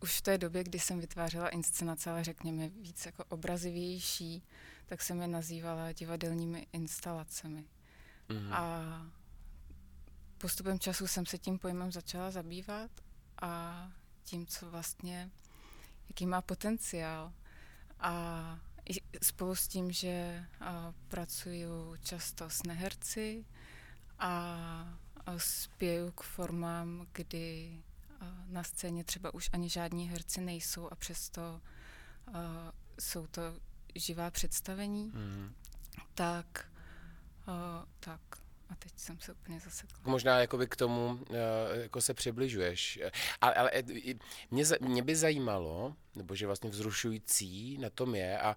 už 0.00 0.18
v 0.18 0.22
té 0.22 0.38
době, 0.38 0.64
kdy 0.64 0.78
jsem 0.78 1.00
vytvářela 1.00 1.48
inscenace, 1.48 2.10
ale 2.10 2.24
řekněme 2.24 2.68
víc 2.68 3.06
jako 3.06 3.24
obrazivější, 3.24 4.42
tak 4.86 5.02
jsem 5.02 5.20
je 5.20 5.28
nazývala 5.28 5.92
divadelními 5.92 6.66
instalacemi. 6.72 7.64
Mm-hmm. 8.28 8.54
A 8.54 8.82
postupem 10.38 10.78
času 10.78 11.06
jsem 11.06 11.26
se 11.26 11.38
tím 11.38 11.58
pojmem 11.58 11.92
začala 11.92 12.30
zabývat 12.30 12.90
a 13.42 13.88
tím, 14.22 14.46
co 14.46 14.70
vlastně, 14.70 15.30
jaký 16.08 16.26
má 16.26 16.42
potenciál. 16.42 17.32
A 17.98 18.58
spolu 19.22 19.54
s 19.54 19.68
tím, 19.68 19.92
že 19.92 20.44
pracuju 21.08 21.96
často 22.02 22.50
s 22.50 22.62
neherci 22.62 23.44
a, 24.18 24.34
a 25.26 25.38
spěju 25.38 26.10
k 26.10 26.20
formám, 26.20 27.06
kdy 27.12 27.78
na 28.46 28.62
scéně 28.62 29.04
třeba 29.04 29.34
už 29.34 29.50
ani 29.52 29.68
žádní 29.68 30.08
herci 30.08 30.40
nejsou 30.40 30.88
a 30.88 30.94
přesto 30.94 31.60
jsou 33.00 33.26
to 33.26 33.42
živá 33.94 34.30
představení, 34.30 35.04
mm. 35.04 35.54
tak, 36.14 36.68
tak 38.00 38.20
a 38.70 38.74
teď 38.74 38.92
jsem 38.96 39.20
se 39.20 39.32
úplně 39.32 39.60
zasekla. 39.60 39.98
Možná 40.04 40.38
jakoby 40.38 40.66
k 40.66 40.76
tomu 40.76 41.06
uh, 41.06 41.36
jako 41.72 42.00
se 42.00 42.14
přibližuješ. 42.14 43.00
Ale, 43.40 43.54
ale 43.54 43.70
mě, 44.50 44.64
mě 44.80 45.02
by 45.02 45.16
zajímalo, 45.16 45.96
nebo 46.14 46.34
že 46.34 46.46
vlastně 46.46 46.70
vzrušující 46.70 47.78
na 47.78 47.90
tom 47.90 48.14
je 48.14 48.38
a 48.38 48.56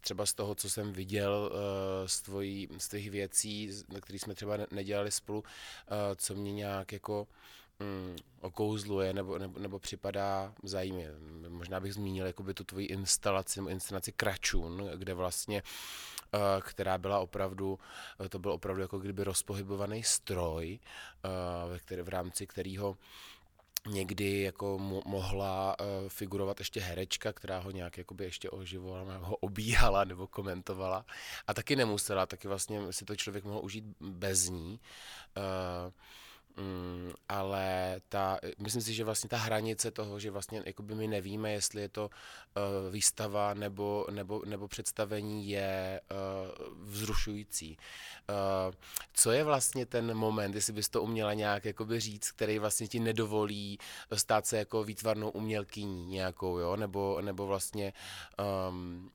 třeba 0.00 0.26
z 0.26 0.34
toho, 0.34 0.54
co 0.54 0.70
jsem 0.70 0.92
viděl 0.92 1.52
z, 2.06 2.22
tvojí, 2.22 2.68
z 2.78 2.88
tvých 2.88 3.10
věcí, 3.10 3.70
kterých 4.00 4.22
jsme 4.22 4.34
třeba 4.34 4.58
nedělali 4.70 5.10
spolu, 5.10 5.44
co 6.16 6.34
mě 6.34 6.52
nějak 6.52 6.92
jako 6.92 7.28
mm, 7.82 8.16
okouzluje 8.40 9.12
nebo, 9.12 9.38
nebo, 9.38 9.58
nebo 9.58 9.78
připadá 9.78 10.54
zajímavě. 10.62 11.14
Možná 11.48 11.80
bych 11.80 11.94
zmínil 11.94 12.26
jakoby 12.26 12.54
tu 12.54 12.64
tvoji 12.64 12.86
instalaci 12.86 13.60
instalaci 13.68 14.12
Kračun, 14.12 14.90
kde 14.96 15.14
vlastně 15.14 15.62
uh, 16.34 16.40
která 16.60 16.98
byla 16.98 17.18
opravdu, 17.18 17.78
uh, 18.20 18.28
to 18.28 18.38
byl 18.38 18.52
opravdu 18.52 18.82
jako 18.82 18.98
kdyby 18.98 19.24
rozpohybovaný 19.24 20.02
stroj, 20.02 20.78
uh, 21.24 21.70
ve 21.70 21.78
který, 21.78 22.02
v 22.02 22.08
rámci 22.08 22.46
kterého 22.46 22.96
někdy 23.86 24.40
jako 24.42 24.78
mo- 24.78 25.02
mohla 25.06 25.76
uh, 25.80 26.08
figurovat 26.08 26.58
ještě 26.58 26.80
herečka, 26.80 27.32
která 27.32 27.58
ho 27.58 27.70
nějak 27.70 27.98
jakoby 27.98 28.24
ještě 28.24 28.50
oživovala, 28.50 29.16
ho 29.16 29.36
obíhala 29.36 30.04
nebo 30.04 30.26
komentovala 30.26 31.04
a 31.46 31.54
taky 31.54 31.76
nemusela, 31.76 32.26
taky 32.26 32.48
vlastně 32.48 32.92
si 32.92 33.04
to 33.04 33.16
člověk 33.16 33.44
mohl 33.44 33.60
užít 33.62 33.84
bez 34.00 34.48
ní. 34.48 34.80
Uh, 35.36 35.92
Mm, 36.56 37.12
ale 37.28 37.96
ta, 38.08 38.38
myslím 38.58 38.82
si, 38.82 38.94
že 38.94 39.04
vlastně 39.04 39.28
ta 39.28 39.36
hranice 39.36 39.90
toho, 39.90 40.18
že 40.18 40.30
vlastně 40.30 40.62
jakoby 40.66 40.94
my 40.94 41.08
nevíme, 41.08 41.52
jestli 41.52 41.80
je 41.80 41.88
to 41.88 42.10
uh, 42.10 42.92
výstava 42.92 43.54
nebo, 43.54 44.06
nebo, 44.10 44.42
nebo 44.44 44.68
představení, 44.68 45.48
je 45.48 46.00
uh, 46.10 46.88
vzrušující. 46.88 47.76
Uh, 47.76 48.74
co 49.12 49.30
je 49.32 49.44
vlastně 49.44 49.86
ten 49.86 50.14
moment, 50.14 50.54
jestli 50.54 50.72
bys 50.72 50.88
to 50.88 51.02
uměla 51.02 51.34
nějak 51.34 51.64
jakoby 51.64 52.00
říct, 52.00 52.30
který 52.30 52.58
vlastně 52.58 52.88
ti 52.88 53.00
nedovolí 53.00 53.78
stát 54.14 54.46
se 54.46 54.58
jako 54.58 54.84
výtvarnou 54.84 55.30
umělkyní 55.30 56.06
nějakou, 56.06 56.58
jo? 56.58 56.76
Nebo, 56.76 57.20
nebo 57.20 57.46
vlastně 57.46 57.92
um, 58.68 59.12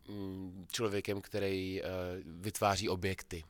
člověkem, 0.71 1.21
který 1.21 1.81
uh, 1.81 1.87
vytváří 2.25 2.89
objekty. 2.89 3.43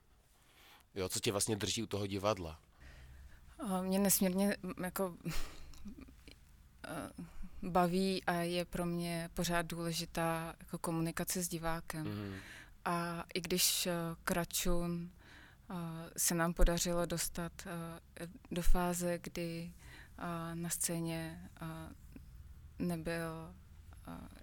Jo, 0.95 1.09
co 1.09 1.19
tě 1.19 1.31
vlastně 1.31 1.55
drží 1.55 1.83
u 1.83 1.87
toho 1.87 2.07
divadla? 2.07 2.59
Mě 3.81 3.99
nesmírně 3.99 4.57
jako 4.83 5.17
baví 7.61 8.23
a 8.23 8.33
je 8.33 8.65
pro 8.65 8.85
mě 8.85 9.29
pořád 9.33 9.65
důležitá 9.65 10.55
jako 10.59 10.77
komunikace 10.77 11.43
s 11.43 11.47
divákem. 11.47 12.05
Mm. 12.05 12.33
A 12.85 13.23
i 13.33 13.41
když 13.41 13.87
eh, 13.87 13.93
Kračun 14.23 15.09
eh, 15.69 15.73
se 16.17 16.35
nám 16.35 16.53
podařilo 16.53 17.05
dostat 17.05 17.51
do 18.51 18.61
fáze, 18.61 19.19
kdy 19.21 19.73
na 20.53 20.69
scéně 20.69 21.49
nebyl 22.79 23.55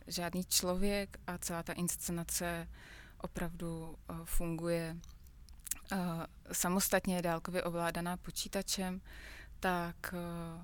žádný 0.06 0.44
člověk 0.44 1.18
a 1.26 1.38
celá 1.38 1.62
ta 1.62 1.72
inscenace 1.72 2.68
opravdu 3.20 3.98
funguje 4.24 4.96
samostatně 6.52 7.22
dálkově 7.22 7.62
ovládaná 7.62 8.16
počítačem, 8.16 9.00
tak 9.60 9.96
uh, 10.12 10.62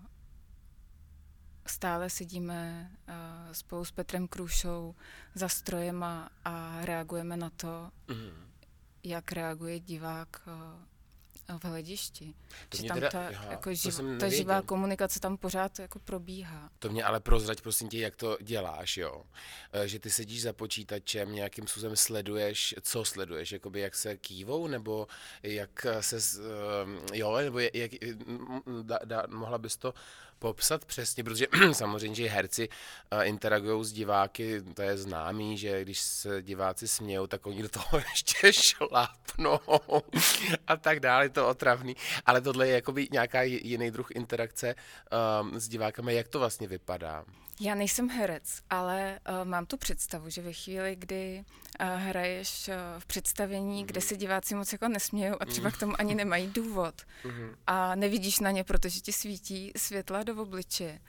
stále 1.66 2.10
sedíme 2.10 2.90
uh, 3.08 3.14
spolu 3.52 3.84
s 3.84 3.90
Petrem 3.90 4.28
Krušou 4.28 4.94
za 5.34 5.48
strojema 5.48 6.30
a 6.44 6.84
reagujeme 6.84 7.36
na 7.36 7.50
to, 7.50 7.90
mm. 8.08 8.50
jak 9.04 9.32
reaguje 9.32 9.80
divák 9.80 10.48
v 11.58 11.64
hledišti. 11.64 12.34
To 12.68 12.76
že 12.76 12.82
tam 12.82 12.94
teda- 12.96 13.10
ta, 13.10 13.26
aha, 13.28 13.46
jako 13.52 13.74
živ, 13.74 14.00
ta 14.20 14.28
živá 14.28 14.62
komunikace 14.62 15.20
tam 15.20 15.36
pořád 15.36 15.78
jako 15.78 15.98
probíhá. 15.98 16.70
To 16.78 16.88
mě 16.90 17.04
ale 17.04 17.20
prozrať 17.20 17.60
prosím 17.60 17.88
tě, 17.88 17.98
jak 17.98 18.16
to 18.16 18.38
děláš, 18.40 18.96
jo. 18.96 19.22
Eh, 19.72 19.88
Že 19.88 19.98
ty 19.98 20.10
sedíš 20.10 20.42
za 20.42 20.52
počítačem, 20.52 21.32
nějakým 21.32 21.66
způsobem 21.66 21.96
sleduješ, 21.96 22.74
co 22.82 23.04
sleduješ, 23.04 23.52
jakoby 23.52 23.80
jak 23.80 23.94
se 23.94 24.16
kývou, 24.16 24.66
nebo 24.66 25.06
jak 25.42 25.86
se, 26.00 26.16
eh, 26.16 27.16
jo, 27.16 27.36
nebo 27.36 27.58
jak, 27.58 27.74
jak 27.74 27.90
da, 28.82 28.98
da, 29.04 29.22
mohla 29.28 29.58
bys 29.58 29.76
to 29.76 29.94
popsat 30.40 30.84
přesně, 30.84 31.24
protože 31.24 31.46
samozřejmě, 31.72 32.16
že 32.16 32.28
herci 32.28 32.68
interagují 33.22 33.84
s 33.84 33.92
diváky, 33.92 34.62
to 34.74 34.82
je 34.82 34.98
známý, 34.98 35.58
že 35.58 35.82
když 35.82 36.00
se 36.00 36.42
diváci 36.42 36.88
smějou, 36.88 37.26
tak 37.26 37.46
oni 37.46 37.62
do 37.62 37.68
toho 37.68 38.02
ještě 38.10 38.52
šlápnou 38.52 39.60
a 40.66 40.76
tak 40.76 41.00
dále, 41.00 41.24
je 41.24 41.28
to 41.28 41.48
otravný. 41.48 41.96
Ale 42.26 42.40
tohle 42.40 42.68
je 42.68 42.74
jakoby 42.74 43.08
nějaká 43.12 43.42
jiný 43.42 43.90
druh 43.90 44.10
interakce 44.10 44.74
um, 45.42 45.60
s 45.60 45.68
divákami, 45.68 46.14
jak 46.14 46.28
to 46.28 46.38
vlastně 46.38 46.68
vypadá. 46.68 47.24
Já 47.62 47.74
nejsem 47.74 48.08
herec, 48.08 48.62
ale 48.70 49.18
uh, 49.28 49.48
mám 49.48 49.66
tu 49.66 49.76
představu, 49.76 50.30
že 50.30 50.42
ve 50.42 50.52
chvíli, 50.52 50.96
kdy 50.96 51.44
uh, 51.80 51.86
hraješ 52.00 52.68
uh, 52.68 52.74
v 52.98 53.06
představení, 53.06 53.86
kde 53.86 54.00
se 54.00 54.16
diváci 54.16 54.54
moc 54.54 54.72
jako 54.72 54.88
nesmějou 54.88 55.36
a 55.40 55.44
třeba 55.44 55.70
k 55.70 55.78
tomu 55.78 55.94
ani 55.98 56.14
nemají 56.14 56.46
důvod 56.46 56.94
a 57.66 57.94
nevidíš 57.94 58.40
na 58.40 58.50
ně, 58.50 58.64
protože 58.64 59.00
ti 59.00 59.12
svítí 59.12 59.72
světla 59.76 60.22
do 60.22 60.29
obličeje. 60.32 61.00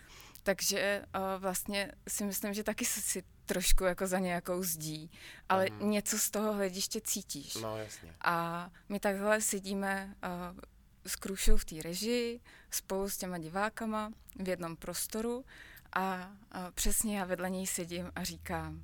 Takže 0.43 1.03
uh, 1.15 1.41
vlastně 1.41 1.91
si 2.07 2.23
myslím, 2.23 2.53
že 2.53 2.63
taky 2.63 2.85
si- 2.85 3.23
trošku 3.45 3.83
jako 3.83 4.07
za 4.07 4.19
nějakou 4.19 4.63
zdí, 4.63 5.11
ale 5.49 5.67
něco 5.79 6.19
z 6.19 6.29
toho 6.29 6.53
hlediště 6.53 7.01
cítíš. 7.01 7.55
No 7.55 7.77
jasně. 7.77 8.15
A 8.21 8.69
my 8.89 8.99
takhle 8.99 9.41
sedíme 9.41 10.15
uh, 10.53 10.59
s 11.05 11.15
Krušou 11.15 11.57
v 11.57 11.65
té 11.65 11.81
režii 11.81 12.39
spolu 12.71 13.09
s 13.09 13.17
těma 13.17 13.37
divákama 13.37 14.11
v 14.35 14.49
jednom 14.49 14.75
prostoru 14.75 15.45
a 15.93 16.27
uh, 16.27 16.71
přesně 16.71 17.19
já 17.19 17.25
vedle 17.25 17.49
něj 17.49 17.67
sedím 17.67 18.11
a 18.15 18.23
říkám 18.23 18.83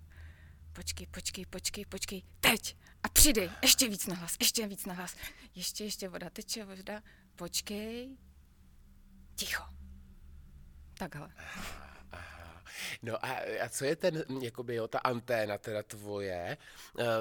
počkej, 0.74 1.08
počkej, 1.08 1.46
počkej, 1.46 1.86
počkej, 1.86 2.24
teď 2.39 2.77
a 3.03 3.10
přidej, 3.10 3.51
ještě 3.62 3.88
víc 3.88 4.08
nahlas, 4.08 4.36
ještě 4.39 4.67
víc 4.67 4.86
nahlas, 4.86 5.15
ještě, 5.56 5.84
ještě 5.84 6.10
voda 6.10 6.29
teče, 6.29 6.65
voda, 6.65 7.01
počkej, 7.36 8.17
ticho. 9.36 9.76
Takhle. 10.98 11.30
No 13.01 13.25
a, 13.25 13.30
a 13.66 13.70
co 13.70 13.86
je 13.86 13.96
ten, 13.96 14.24
jakoby, 14.42 14.75
jo, 14.75 14.88
ta 14.88 15.00
anténa 15.00 15.58
teda 15.58 15.84
tvoje, 15.84 16.58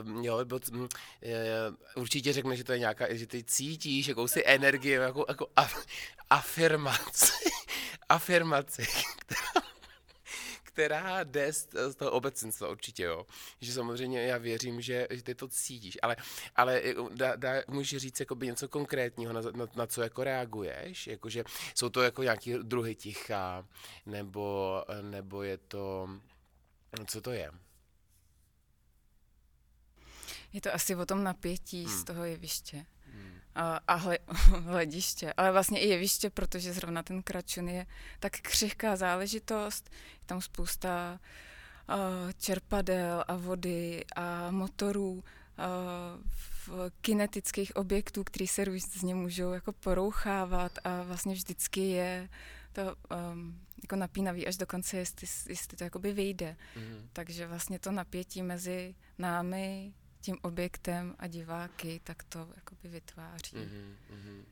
um, 0.03 0.25
jo, 0.25 0.45
bo, 0.45 0.59
t- 0.59 0.73
m, 0.73 0.89
e, 1.23 2.01
určitě 2.01 2.33
řekne, 2.33 2.57
že 2.57 2.65
to 2.65 2.73
je 2.73 2.79
nějaká, 2.79 3.15
že 3.15 3.27
ty 3.27 3.45
cítíš 3.45 4.07
jakousi 4.07 4.43
energii, 4.47 4.93
jako, 4.93 5.25
jako 5.29 5.49
af, 5.57 5.87
afirmaci, 6.31 7.51
afirmaci, 8.09 8.87
která, 9.19 9.66
která 10.77 11.25
jde 11.25 11.53
z, 11.53 11.69
z 11.89 11.95
toho 11.95 12.11
obecenstva 12.11 12.69
určitě, 12.69 13.03
jo. 13.03 13.27
Že 13.61 13.73
samozřejmě 13.73 14.23
já 14.23 14.39
věřím, 14.39 14.81
že, 14.81 15.07
že 15.11 15.23
ty 15.23 15.35
to 15.35 15.49
cítíš, 15.49 15.99
ale, 16.03 16.17
ale 16.57 16.83
dá, 17.15 17.37
dá, 17.37 17.53
můžeš 17.69 18.03
říct 18.03 18.21
jakoby 18.21 18.47
něco 18.47 18.69
konkrétního, 18.69 19.33
na, 19.33 19.41
na, 19.41 19.67
na 19.77 19.87
co 19.87 20.03
jako 20.03 20.25
reaguješ, 20.25 21.07
jakože 21.07 21.45
jsou 21.75 21.89
to 21.89 22.03
jako 22.03 22.23
nějaký 22.23 22.55
druhy 22.63 22.95
ticha, 22.95 23.67
nebo, 24.07 24.85
nebo 25.03 25.43
je 25.43 25.59
to, 25.59 26.09
co 27.07 27.21
to 27.21 27.33
je? 27.33 27.51
Je 30.53 30.61
to 30.61 30.75
asi 30.75 30.97
o 30.97 31.07
tom 31.07 31.25
napětí 31.25 31.85
Hmm. 31.85 31.99
z 31.99 32.05
toho 32.05 32.25
jeviště. 32.25 32.87
A, 33.59 33.95
hle, 33.95 34.19
hlediště, 34.65 35.33
ale 35.37 35.53
vlastně 35.53 35.81
i 35.81 35.89
jeviště, 35.89 36.31
protože 36.31 36.73
zrovna 36.73 37.03
ten 37.03 37.23
kračun 37.23 37.69
je 37.69 37.87
tak 38.21 38.33
křehká 38.33 38.97
záležitost, 38.97 39.91
je 40.21 40.27
tam 40.27 40.41
spousta 40.41 41.21
uh, 41.89 42.33
čerpadel 42.39 43.25
a 43.29 43.37
vody 43.37 44.05
a 44.17 44.51
motorů, 44.51 45.13
uh, 45.13 45.23
v 46.69 46.91
kinetických 47.01 47.77
objektů, 47.77 48.25
které 48.25 48.47
se 48.47 48.65
různě 48.65 49.15
můžou 49.15 49.53
jako 49.53 49.73
porouchávat 49.73 50.79
a 50.85 51.03
vlastně 51.03 51.35
vždycky 51.35 51.81
je 51.81 52.29
to 52.73 52.83
um, 53.33 53.61
jako 53.83 53.97
napínavý 53.97 54.47
až 54.47 54.57
do 54.57 54.67
konce, 54.67 54.97
jestli, 54.97 55.27
jestli 55.49 55.77
to 55.77 55.85
jakoby 55.85 56.13
vyjde. 56.13 56.57
Mhm. 56.77 57.09
Takže 57.13 57.47
vlastně 57.47 57.79
to 57.79 57.93
napětí 57.93 58.43
mezi 58.43 58.95
námi, 59.19 59.93
tím 60.27 60.39
objektem 60.43 61.15
a 61.19 61.27
diváky, 61.27 62.01
tak 62.05 62.23
to 62.23 62.49
jakoby 62.57 62.89
vytváří. 62.89 63.57
Mhm, 63.57 63.97
mhm. 64.11 64.47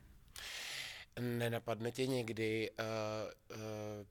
Nenapadne 1.21 1.93
tě 1.93 2.07
někdy, 2.07 2.71
uh, 2.71 3.57
uh, 3.57 3.57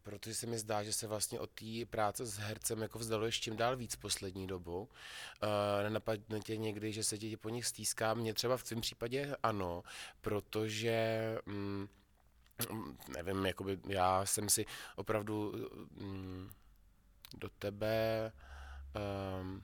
protože 0.04 0.36
se 0.36 0.47
mi 0.47 0.60
zdá, 0.60 0.84
že 0.84 0.93
se 0.93 1.08
vlastně 1.08 1.39
od 1.39 1.49
té 1.49 1.86
práce 1.89 2.26
s 2.26 2.38
hercem 2.38 2.82
jako 2.82 2.99
vzdaluješ 2.99 3.39
čím 3.39 3.58
dál 3.58 3.78
víc 3.78 3.95
poslední 3.95 4.47
dobu. 4.47 4.80
Uh, 4.82 5.84
nenapadne 5.84 6.39
tě 6.39 6.58
někdy, 6.58 6.93
že 6.93 7.04
se 7.04 7.17
ti 7.17 7.38
po 7.38 7.49
nich 7.49 7.65
stýská? 7.65 8.13
Mně 8.13 8.34
třeba 8.34 8.58
v 8.58 8.63
tvém 8.63 8.82
případě 8.82 9.36
ano, 9.43 9.84
protože 10.21 11.38
mm, 11.45 11.88
nevím, 13.15 13.45
jakoby 13.45 13.80
já 13.88 14.26
jsem 14.26 14.49
si 14.49 14.65
opravdu 14.95 15.54
mm, 15.91 16.49
do 17.38 17.49
tebe, 17.49 18.32
um, 19.41 19.63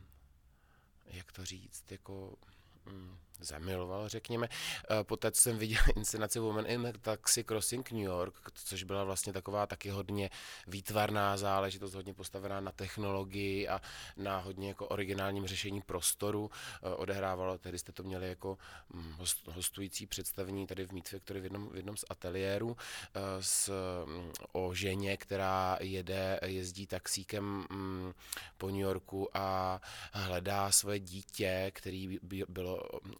jak 1.09 1.31
to 1.31 1.45
říct, 1.45 1.91
jako 1.91 2.37
mm, 2.85 3.17
zamiloval, 3.39 4.09
řekněme. 4.09 4.49
Eh, 4.51 5.03
Poté, 5.03 5.31
co 5.31 5.41
jsem 5.41 5.57
viděl 5.57 5.81
inscenaci 5.95 6.39
Woman 6.39 6.65
in 6.67 6.93
Taxi 7.01 7.43
Crossing 7.43 7.91
New 7.91 8.01
York, 8.01 8.33
což 8.53 8.83
byla 8.83 9.03
vlastně 9.03 9.33
taková 9.33 9.67
taky 9.67 9.89
hodně 9.89 10.29
výtvarná 10.67 11.37
záležitost, 11.37 11.93
hodně 11.93 12.13
postavená 12.13 12.59
na 12.59 12.71
technologii 12.71 13.67
a 13.67 13.81
na 14.17 14.37
hodně 14.37 14.67
jako 14.67 14.87
originálním 14.87 15.47
řešení 15.47 15.81
prostoru. 15.81 16.51
Eh, 16.83 16.95
Odehrávalo, 16.95 17.57
tehdy 17.57 17.79
jste 17.79 17.91
to 17.91 18.03
měli 18.03 18.29
jako 18.29 18.57
mm, 18.93 19.13
host- 19.19 19.51
hostující 19.51 20.05
představení 20.05 20.67
tady 20.67 20.85
v 20.85 20.91
Meat 20.91 21.09
Factory 21.09 21.39
v 21.39 21.43
jednom, 21.43 21.69
v 21.69 21.75
jednom 21.75 21.97
z 21.97 22.05
ateliérů 22.09 22.77
eh, 23.13 23.19
s, 23.43 23.71
mm, 24.05 24.31
o 24.51 24.73
ženě, 24.73 25.17
která 25.17 25.77
jede, 25.81 26.39
jezdí 26.45 26.87
taxíkem 26.87 27.65
mm, 27.69 28.13
po 28.57 28.67
New 28.67 28.79
Yorku 28.79 29.29
a 29.37 29.81
hledá 30.13 30.71
svoje 30.71 30.99
dítě, 30.99 31.71
který 31.75 32.19
by 32.21 32.43
bylo 32.49 32.79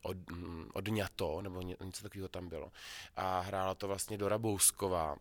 od, 0.10 0.30
mm, 0.32 0.70
odňato, 0.74 1.42
nebo 1.42 1.62
ně- 1.62 1.78
něco 1.84 2.04
takového 2.04 2.28
tam 2.28 2.50
bylo. 2.50 2.72
A 3.16 3.40
hrála 3.40 3.76
to 3.76 3.88
vlastně 3.88 4.18
Dora 4.18 4.38
Bousková. 4.38 5.16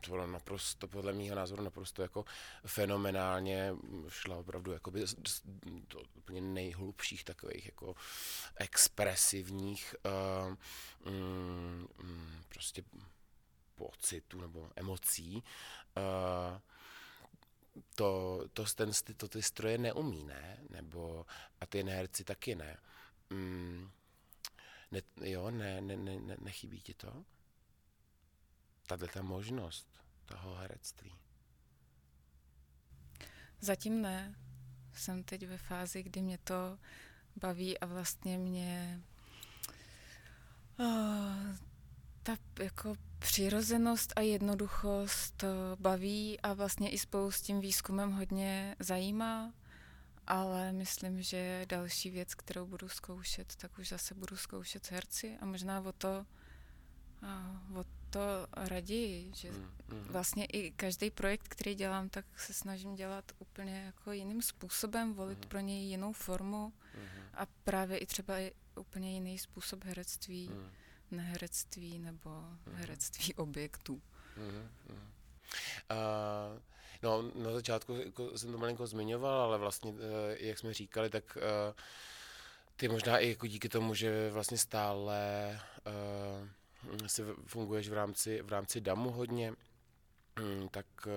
To 0.00 0.10
bylo 0.10 0.26
naprosto, 0.26 0.88
podle 0.88 1.12
mého 1.12 1.36
názoru, 1.36 1.62
naprosto 1.62 2.02
jako 2.02 2.24
fenomenálně, 2.66 3.72
šla 4.08 4.36
opravdu 4.36 4.72
jakoby 4.72 5.04
do 5.88 6.00
úplně 6.14 6.40
nejhlubších 6.40 7.24
takových 7.24 7.66
jako 7.66 7.94
expresivních 8.56 9.94
uh, 10.04 11.12
mm, 11.12 11.86
mm, 12.02 12.42
prostě 12.48 12.82
pocitů 13.74 14.40
nebo 14.40 14.70
emocí. 14.76 15.42
Uh, 15.96 16.58
to, 17.94 18.40
to, 18.52 18.64
ten, 18.74 18.90
to 19.16 19.28
ty 19.28 19.42
stroje 19.42 19.78
neumí, 19.78 20.24
ne? 20.24 20.58
Nebo, 20.70 21.26
a 21.60 21.66
ty 21.66 21.82
herci 21.82 22.24
taky 22.24 22.54
ne. 22.54 22.76
Mm, 23.30 23.90
ne 24.90 25.02
jo, 25.30 25.50
ne, 25.50 25.80
ne, 25.80 25.96
ne, 25.96 26.20
ne, 26.20 26.36
nechybí 26.40 26.80
ti 26.80 26.94
to? 26.94 27.24
Tahle 28.86 29.08
ta 29.08 29.22
možnost 29.22 29.98
toho 30.24 30.54
herectví. 30.54 31.12
Zatím 33.60 34.02
ne. 34.02 34.34
Jsem 34.94 35.24
teď 35.24 35.46
ve 35.46 35.58
fázi, 35.58 36.02
kdy 36.02 36.22
mě 36.22 36.38
to 36.38 36.78
baví 37.36 37.78
a 37.78 37.86
vlastně 37.86 38.38
mě 38.38 39.02
uh, 40.78 41.56
ta 42.22 42.36
jako 42.62 42.96
přirozenost 43.18 44.12
a 44.16 44.20
jednoduchost 44.20 45.44
baví 45.78 46.40
a 46.40 46.52
vlastně 46.52 46.90
i 46.90 46.98
spolu 46.98 47.30
s 47.30 47.40
tím 47.40 47.60
výzkumem 47.60 48.12
hodně 48.12 48.76
zajímá, 48.78 49.52
ale 50.28 50.72
myslím, 50.72 51.22
že 51.22 51.66
další 51.68 52.10
věc, 52.10 52.34
kterou 52.34 52.66
budu 52.66 52.88
zkoušet, 52.88 53.56
tak 53.56 53.78
už 53.78 53.88
zase 53.88 54.14
budu 54.14 54.36
zkoušet 54.36 54.86
s 54.86 54.90
herci 54.90 55.36
a 55.40 55.44
možná 55.44 55.80
o 55.80 55.92
to, 55.92 56.26
o 57.80 57.84
to 58.10 58.20
raději, 58.52 59.32
že 59.34 59.50
Mm, 59.50 59.70
mm, 59.88 60.04
vlastně 60.04 60.44
i 60.44 60.70
každý 60.70 61.10
projekt, 61.10 61.48
který 61.48 61.74
dělám, 61.74 62.08
tak 62.08 62.24
se 62.36 62.52
snažím 62.54 62.94
dělat 62.94 63.32
úplně 63.38 63.82
jako 63.86 64.12
jiným 64.12 64.42
způsobem, 64.42 65.14
volit 65.14 65.38
Mhm. 65.38 65.48
pro 65.48 65.60
něj 65.60 65.82
jinou 65.84 66.12
formu 66.12 66.72
mhm, 66.94 67.22
a 67.34 67.46
právě 67.64 67.98
i 67.98 68.06
třeba 68.06 68.38
i 68.38 68.52
úplně 68.76 69.12
jiný 69.12 69.38
způsob 69.38 69.84
herectví, 69.84 70.48
mm, 70.48 70.70
neherectví 71.10 71.98
nebo 71.98 72.30
herectví 72.74 73.34
objektů. 73.34 74.02
Uh, 75.90 76.62
no, 77.02 77.30
na 77.34 77.52
začátku 77.52 77.94
jako 77.94 78.38
jsem 78.38 78.52
to 78.52 78.58
malinko 78.58 78.86
zmiňoval, 78.86 79.40
ale 79.40 79.58
vlastně, 79.58 79.92
uh, 79.92 79.98
jak 80.36 80.58
jsme 80.58 80.74
říkali, 80.74 81.10
tak 81.10 81.36
uh, 81.36 81.74
ty 82.76 82.88
možná 82.88 83.18
i 83.18 83.28
jako 83.28 83.46
díky 83.46 83.68
tomu, 83.68 83.94
že 83.94 84.30
vlastně 84.30 84.58
stále 84.58 85.60
uh, 85.86 87.06
si 87.06 87.22
funguješ 87.46 87.88
v 87.88 87.92
rámci, 87.92 88.42
v 88.42 88.48
rámci 88.48 88.80
DAMu 88.80 89.10
hodně, 89.10 89.52
tak 90.70 90.86
uh, 91.06 91.12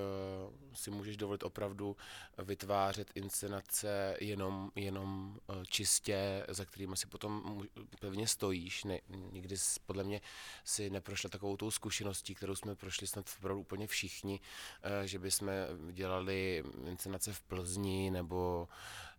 si 0.73 0.91
můžeš 0.91 1.17
dovolit 1.17 1.43
opravdu 1.43 1.97
vytvářet 2.43 3.11
inscenace 3.15 4.17
jenom, 4.21 4.71
jenom 4.75 5.39
uh, 5.47 5.63
čistě, 5.63 6.45
za 6.49 6.65
kterými 6.65 6.97
si 6.97 7.07
potom 7.07 7.63
pevně 7.99 8.27
stojíš. 8.27 8.83
Ne, 8.83 8.99
nikdy 9.31 9.55
podle 9.85 10.03
mě 10.03 10.21
si 10.63 10.89
neprošla 10.89 11.29
takovou 11.29 11.57
tou 11.57 11.71
zkušeností, 11.71 12.35
kterou 12.35 12.55
jsme 12.55 12.75
prošli 12.75 13.07
snad 13.07 13.29
opravdu 13.37 13.61
úplně 13.61 13.87
všichni, 13.87 14.39
uh, 14.39 15.05
že 15.05 15.19
bychom 15.19 15.51
dělali 15.91 16.63
inscenace 16.85 17.33
v 17.33 17.41
Plzni 17.41 18.11
nebo 18.11 18.67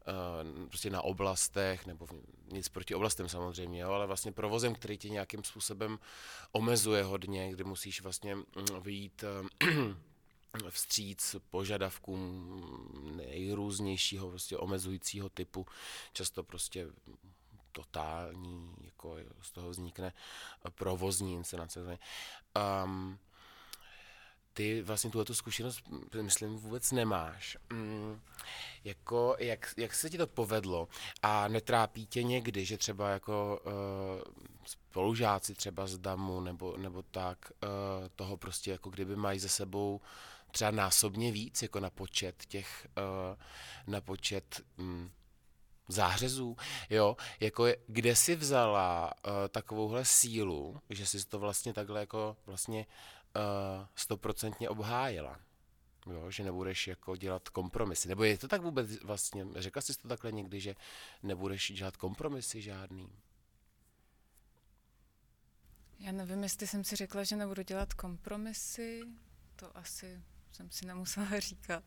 uh, 0.06 0.68
prostě 0.68 0.90
na 0.90 1.02
oblastech, 1.02 1.86
nebo 1.86 2.06
nic 2.52 2.68
proti 2.68 2.94
oblastem 2.94 3.28
samozřejmě, 3.28 3.80
jo, 3.80 3.90
ale 3.90 4.06
vlastně 4.06 4.32
provozem, 4.32 4.74
který 4.74 4.98
tě 4.98 5.08
nějakým 5.08 5.44
způsobem 5.44 5.98
omezuje 6.52 7.02
hodně, 7.02 7.50
kdy 7.52 7.64
musíš 7.64 8.00
vlastně 8.00 8.34
mm, 8.34 8.44
vyjít 8.80 9.24
uh, 9.62 9.94
vstříc 10.70 11.36
požadavkům 11.50 13.12
nejrůznějšího 13.16 14.28
prostě 14.28 14.56
omezujícího 14.56 15.28
typu, 15.28 15.66
často 16.12 16.42
prostě 16.42 16.86
totální, 17.72 18.74
jako 18.84 19.16
z 19.42 19.50
toho 19.50 19.70
vznikne 19.70 20.12
provozní 20.74 21.34
inscenace. 21.34 21.98
Um, 22.84 23.18
ty 24.52 24.82
vlastně 24.82 25.10
tuhle 25.10 25.24
zkušenost, 25.32 25.82
myslím, 26.22 26.56
vůbec 26.56 26.92
nemáš. 26.92 27.56
Mm, 27.72 28.20
jako, 28.84 29.36
jak, 29.38 29.74
jak 29.76 29.94
se 29.94 30.10
ti 30.10 30.18
to 30.18 30.26
povedlo 30.26 30.88
a 31.22 31.48
netrápí 31.48 32.06
tě 32.06 32.22
někdy, 32.22 32.64
že 32.64 32.78
třeba 32.78 33.10
jako 33.10 33.60
uh, 33.64 33.72
spolužáci 34.64 35.54
třeba 35.54 35.86
z 35.86 35.98
DAMu 35.98 36.40
nebo, 36.40 36.76
nebo 36.76 37.02
tak, 37.02 37.52
uh, 37.62 38.08
toho 38.16 38.36
prostě 38.36 38.70
jako 38.70 38.90
kdyby 38.90 39.16
mají 39.16 39.38
za 39.38 39.48
sebou 39.48 40.00
třeba 40.50 40.70
násobně 40.70 41.32
víc, 41.32 41.62
jako 41.62 41.80
na 41.80 41.90
počet 41.90 42.46
těch, 42.46 42.88
uh, 42.98 43.38
na 43.86 44.00
počet 44.00 44.60
um, 44.78 45.10
zářezů, 45.88 46.56
jo, 46.90 47.16
jako 47.40 47.66
kde 47.86 48.16
si 48.16 48.36
vzala 48.36 49.12
uh, 49.26 49.32
takovouhle 49.48 50.04
sílu, 50.04 50.80
že 50.90 51.06
jsi 51.06 51.26
to 51.26 51.38
vlastně 51.38 51.72
takhle 51.72 52.00
jako 52.00 52.36
vlastně 52.46 52.86
stoprocentně 53.94 54.68
uh, 54.68 54.78
obhájila. 54.78 55.40
Jo, 56.06 56.30
že 56.30 56.44
nebudeš 56.44 56.88
jako 56.88 57.16
dělat 57.16 57.48
kompromisy. 57.48 58.08
Nebo 58.08 58.24
je 58.24 58.38
to 58.38 58.48
tak 58.48 58.62
vůbec 58.62 59.02
vlastně, 59.02 59.46
řekla 59.56 59.82
jsi 59.82 59.98
to 59.98 60.08
takhle 60.08 60.32
někdy, 60.32 60.60
že 60.60 60.74
nebudeš 61.22 61.72
dělat 61.72 61.96
kompromisy 61.96 62.62
žádný? 62.62 63.12
Já 65.98 66.12
nevím, 66.12 66.42
jestli 66.42 66.66
jsem 66.66 66.84
si 66.84 66.96
řekla, 66.96 67.24
že 67.24 67.36
nebudu 67.36 67.62
dělat 67.62 67.94
kompromisy, 67.94 69.02
to 69.56 69.76
asi 69.76 70.22
jsem 70.52 70.70
si 70.70 70.86
nemusela 70.86 71.26
říkat. 71.40 71.84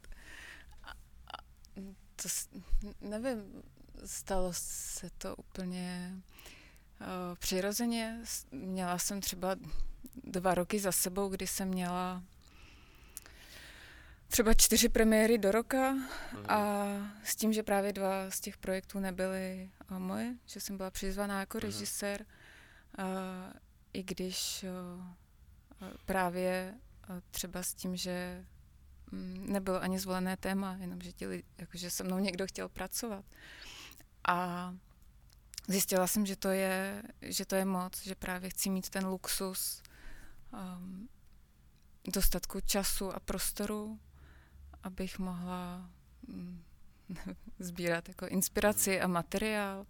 A, 0.84 0.92
a 1.34 1.38
to, 2.16 2.30
nevím, 3.02 3.64
stalo 4.06 4.50
se 4.54 5.10
to 5.10 5.36
úplně 5.36 6.16
uh, 7.02 7.36
přirozeně. 7.36 8.22
Měla 8.52 8.98
jsem 8.98 9.22
třeba 9.22 9.56
dva 10.24 10.56
roky 10.56 10.80
za 10.80 10.92
sebou, 10.92 11.30
kdy 11.30 11.48
jsem 11.48 11.68
měla 11.68 12.24
třeba 14.28 14.54
čtyři 14.54 14.90
premiéry 14.90 15.38
do 15.38 15.52
roka 15.52 15.92
mm. 15.92 16.06
a 16.48 16.86
s 17.24 17.36
tím, 17.36 17.54
že 17.54 17.64
právě 17.64 17.94
dva 17.94 18.32
z 18.32 18.40
těch 18.40 18.58
projektů 18.58 19.00
nebyly 19.00 19.70
uh, 19.92 20.00
moje, 20.00 20.36
že 20.46 20.60
jsem 20.60 20.78
byla 20.78 20.92
přizvaná 20.92 21.40
jako 21.40 21.58
mm. 21.58 21.62
režisér, 21.62 22.26
uh, 23.00 23.06
i 23.94 24.04
když 24.04 24.66
uh, 24.68 25.88
právě 26.06 26.74
uh, 27.10 27.16
třeba 27.32 27.64
s 27.64 27.74
tím, 27.74 27.96
že 27.96 28.46
um, 29.12 29.52
nebylo 29.54 29.82
ani 29.82 30.00
zvolené 30.00 30.38
téma, 30.38 30.78
jenom 30.80 31.02
že, 31.02 31.12
ti, 31.12 31.44
jakože 31.58 31.90
se 31.92 32.04
mnou 32.04 32.20
někdo 32.20 32.48
chtěl 32.48 32.70
pracovat. 32.70 33.26
A 34.28 34.74
zjistila 35.68 36.08
jsem, 36.08 36.26
že 36.26 36.36
to 36.36 36.50
je, 36.50 37.04
že 37.22 37.46
to 37.46 37.56
je 37.56 37.66
moc, 37.66 38.04
že 38.04 38.16
právě 38.16 38.50
chci 38.50 38.70
mít 38.70 38.90
ten 38.90 39.06
luxus 39.06 39.82
um, 40.56 41.10
dostatku 42.14 42.60
času 42.62 43.12
a 43.12 43.20
prostoru, 43.20 44.00
abych 44.84 45.20
mohla 45.20 45.90
um, 46.28 46.64
sbírat 47.60 48.08
jako 48.08 48.28
inspiraci 48.28 49.02
a 49.02 49.08
materiál, 49.08 49.86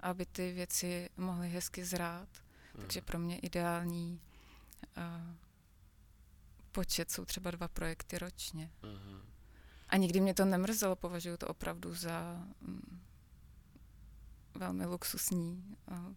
aby 0.00 0.26
ty 0.26 0.52
věci 0.52 1.10
mohly 1.16 1.48
hezky 1.48 1.84
zrát. 1.84 2.28
Mm. 2.74 2.80
Takže 2.80 3.00
pro 3.00 3.18
mě 3.18 3.38
ideální 3.38 4.20
uh, 4.96 5.34
počet 6.72 7.10
jsou 7.10 7.24
třeba 7.24 7.50
dva 7.50 7.68
projekty 7.68 8.18
ročně. 8.18 8.70
Mm. 8.82 9.22
A 9.88 9.96
nikdy 9.96 10.20
mě 10.20 10.34
to 10.34 10.44
nemrzelo, 10.44 10.96
považuji 10.96 11.36
to 11.36 11.48
opravdu 11.48 11.94
za 11.94 12.46
um, 12.62 13.00
velmi 14.54 14.86
luxusní 14.86 15.76
uh, 15.90 16.14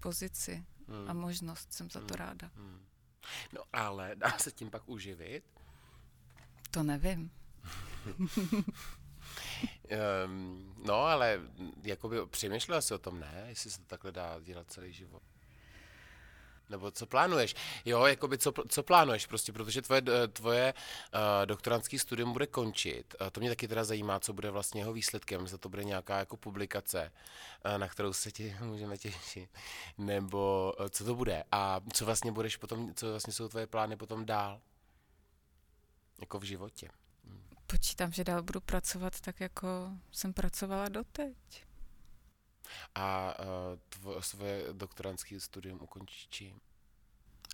pozici 0.00 0.64
hmm. 0.88 1.10
a 1.10 1.12
možnost. 1.12 1.72
Jsem 1.72 1.90
za 1.90 2.00
to 2.00 2.14
hmm. 2.14 2.26
ráda. 2.26 2.50
Hmm. 2.54 2.86
No 3.52 3.62
ale 3.72 4.10
dá 4.14 4.38
se 4.38 4.52
tím 4.52 4.70
pak 4.70 4.88
uživit? 4.88 5.44
To 6.70 6.82
nevím. 6.82 7.30
um, 10.26 10.74
no, 10.86 10.94
ale 10.94 11.40
jakoby 11.82 12.26
přemýšlela 12.26 12.80
jsi 12.80 12.94
o 12.94 12.98
tom, 12.98 13.20
ne? 13.20 13.44
Jestli 13.48 13.70
se 13.70 13.78
to 13.78 13.84
takhle 13.86 14.12
dá 14.12 14.40
dělat 14.40 14.70
celý 14.70 14.92
život. 14.92 15.22
Nebo 16.70 16.90
co 16.90 17.06
plánuješ? 17.06 17.54
Jo, 17.84 18.06
jakoby 18.06 18.38
co, 18.38 18.52
co 18.68 18.82
plánuješ 18.82 19.26
prostě, 19.26 19.52
protože 19.52 19.82
tvoje, 19.82 20.02
tvoje 20.32 20.74
uh, 20.74 21.46
doktorantský 21.46 21.98
studium 21.98 22.32
bude 22.32 22.46
končit. 22.46 23.14
Uh, 23.20 23.30
to 23.30 23.40
mě 23.40 23.48
taky 23.48 23.68
teda 23.68 23.84
zajímá, 23.84 24.20
co 24.20 24.32
bude 24.32 24.50
vlastně 24.50 24.80
jeho 24.80 24.92
výsledkem, 24.92 25.42
jestli 25.42 25.58
to 25.58 25.68
bude 25.68 25.84
nějaká 25.84 26.18
jako 26.18 26.36
publikace, 26.36 27.12
uh, 27.64 27.78
na 27.78 27.88
kterou 27.88 28.12
se 28.12 28.32
ti 28.32 28.56
můžeme 28.60 28.98
těšit, 28.98 29.50
nebo 29.98 30.72
uh, 30.80 30.86
co 30.88 31.04
to 31.04 31.14
bude 31.14 31.44
a 31.52 31.80
co 31.92 32.04
vlastně 32.04 32.32
budeš 32.32 32.56
potom, 32.56 32.94
co 32.94 33.10
vlastně 33.10 33.32
jsou 33.32 33.48
tvoje 33.48 33.66
plány 33.66 33.96
potom 33.96 34.26
dál, 34.26 34.60
jako 36.20 36.38
v 36.38 36.42
životě. 36.42 36.88
Počítám, 37.66 38.12
že 38.12 38.24
dál 38.24 38.42
budu 38.42 38.60
pracovat 38.60 39.20
tak, 39.20 39.40
jako 39.40 39.68
jsem 40.12 40.32
pracovala 40.32 40.88
doteď. 40.88 41.66
A 42.94 43.34
uh, 43.38 43.46
tvo, 43.88 44.22
svoje 44.22 44.72
doktorantské 44.72 45.40
studium 45.40 45.78
ukončíš 45.82 46.28
čím? 46.30 46.60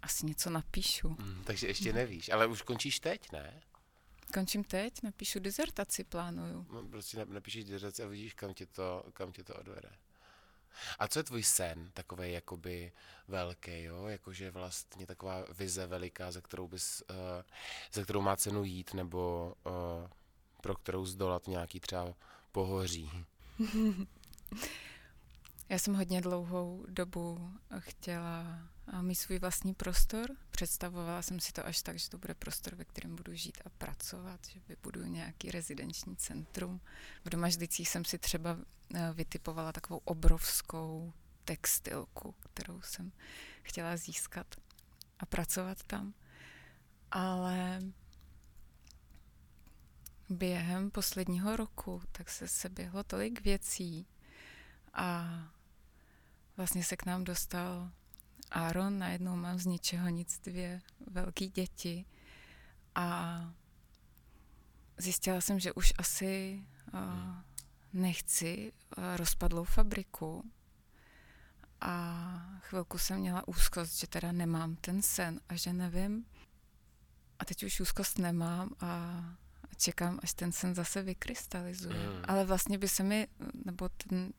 Asi 0.03 0.27
něco 0.27 0.51
napíšu. 0.51 1.09
Mm, 1.09 1.43
takže 1.45 1.67
ještě 1.67 1.93
nevíš, 1.93 2.29
ale 2.29 2.47
už 2.47 2.63
končíš 2.63 3.01
teď, 3.01 3.33
ne? 3.33 3.63
Končím 4.35 4.65
teď, 4.65 5.03
napíšu 5.03 5.39
dizertaci, 5.39 6.05
plánuju. 6.05 6.67
No, 6.73 6.83
prostě 6.83 7.25
napíšeš 7.25 7.65
dizertaci 7.65 8.03
a 8.03 8.07
vidíš, 8.07 8.35
kam 8.35 8.55
tě 8.55 8.67
to, 8.67 9.05
kam 9.13 9.33
tě 9.33 9.45
to 9.45 9.55
odvede. 9.55 9.91
A 10.99 11.09
co 11.09 11.19
je 11.19 11.23
tvůj 11.23 11.43
sen, 11.43 11.91
takový 11.95 12.33
jakoby 12.33 12.93
velký, 13.29 13.83
jo? 13.83 14.07
Jakože 14.07 14.51
vlastně 14.51 15.07
taková 15.07 15.45
vize 15.59 15.87
veliká, 15.87 16.33
za 16.33 16.41
kterou 16.41 16.69
bys, 16.69 17.03
uh, 17.11 17.17
za 17.93 18.03
kterou 18.03 18.21
má 18.21 18.37
cenu 18.37 18.65
jít, 18.65 18.95
nebo 18.95 19.55
uh, 19.67 19.73
pro 20.61 20.75
kterou 20.75 21.07
zdolat 21.07 21.47
nějaký 21.47 21.81
třeba 21.81 22.15
pohoří? 22.53 23.11
Já 25.73 25.79
jsem 25.79 25.95
hodně 25.95 26.21
dlouhou 26.21 26.87
dobu 26.89 27.53
chtěla 27.79 28.59
mít 29.01 29.15
svůj 29.15 29.39
vlastní 29.39 29.75
prostor. 29.75 30.31
Představovala 30.51 31.23
jsem 31.23 31.41
si 31.41 31.53
to 31.53 31.67
až 31.67 31.83
tak, 31.83 31.99
že 31.99 32.11
to 32.11 32.19
bude 32.19 32.35
prostor, 32.35 32.75
ve 32.75 32.85
kterém 32.85 33.17
budu 33.17 33.35
žít 33.35 33.59
a 33.65 33.69
pracovat, 33.69 34.41
že 34.49 34.61
vybudu 34.69 35.05
nějaký 35.05 35.51
rezidenční 35.51 36.17
centrum. 36.17 36.81
V 37.25 37.29
Domažlicích 37.29 37.89
jsem 37.89 38.05
si 38.05 38.19
třeba 38.19 38.59
eh, 38.95 39.11
vytipovala 39.15 39.73
takovou 39.73 40.01
obrovskou 40.05 41.13
textilku, 41.45 42.33
kterou 42.33 42.83
jsem 42.83 43.13
chtěla 43.63 43.97
získat 43.97 44.47
a 45.19 45.27
pracovat 45.27 45.83
tam. 45.83 46.15
Ale 47.11 47.81
během 50.29 50.91
posledního 50.91 51.57
roku 51.57 52.03
tak 52.13 52.31
se 52.31 52.49
seběhlo 52.49 53.05
tolik 53.05 53.41
věcí 53.41 54.07
a 54.93 55.29
vlastně 56.63 56.85
se 56.85 56.97
k 56.97 57.07
nám 57.07 57.25
dostal 57.25 57.91
Aaron, 58.51 58.99
najednou 58.99 59.37
mám 59.37 59.59
z 59.59 59.67
ničeho 59.67 60.09
nic 60.09 60.39
dvě 60.39 60.81
velké 61.07 61.47
děti 61.47 62.05
a 62.95 63.39
zjistila 64.99 65.41
jsem, 65.41 65.61
že 65.61 65.73
už 65.73 65.93
asi 65.99 66.63
uh, 66.95 67.01
nechci 67.93 68.73
uh, 68.73 69.17
rozpadlou 69.17 69.65
fabriku 69.65 70.51
a 71.81 72.61
chvilku 72.61 72.99
jsem 72.99 73.19
měla 73.19 73.49
úzkost, 73.49 74.01
že 74.01 74.07
teda 74.07 74.33
nemám 74.33 74.77
ten 74.77 75.03
sen 75.03 75.41
a 75.49 75.57
že 75.57 75.73
nevím. 75.73 76.27
A 77.39 77.45
teď 77.45 77.63
už 77.63 77.81
úzkost 77.81 78.19
nemám 78.19 78.71
a 78.81 79.23
čekám, 79.77 80.21
až 80.23 80.35
ten 80.35 80.53
sen 80.53 80.75
zase 80.75 81.03
vykrystalizuje. 81.03 82.09
Mm. 82.09 82.25
Ale 82.25 82.45
vlastně 82.45 82.79
by 82.79 82.89
se 82.89 83.03
mi, 83.03 83.29
nebo 83.65 83.89
ten 83.89 84.33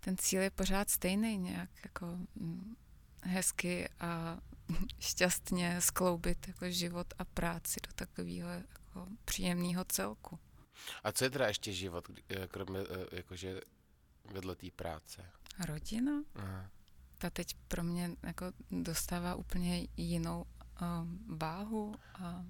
ten 0.00 0.16
cíl 0.16 0.42
je 0.42 0.50
pořád 0.50 0.90
stejný, 0.90 1.38
nějak 1.38 1.70
jako 1.84 2.06
mm, 2.34 2.76
hezky 3.22 3.88
a 4.00 4.38
šťastně 4.98 5.80
skloubit 5.80 6.48
jako 6.48 6.70
život 6.70 7.14
a 7.18 7.24
práci 7.24 7.80
do 7.86 7.92
takového 7.94 8.48
jako 8.48 9.08
příjemného 9.24 9.84
celku. 9.84 10.38
A 11.04 11.12
co 11.12 11.24
je 11.24 11.30
teda 11.30 11.48
ještě 11.48 11.72
život, 11.72 12.10
eh, 12.28 12.46
kromě 12.46 12.80
eh, 12.80 13.16
jakože 13.16 13.60
vedle 14.32 14.56
té 14.56 14.70
práce? 14.76 15.30
Rodina? 15.66 16.12
Aha. 16.34 16.70
Ta 17.18 17.30
teď 17.30 17.56
pro 17.68 17.82
mě 17.82 18.10
jako 18.22 18.46
dostává 18.70 19.34
úplně 19.34 19.86
jinou 19.96 20.40
uh, 20.42 21.36
váhu 21.38 21.94
a 22.14 22.44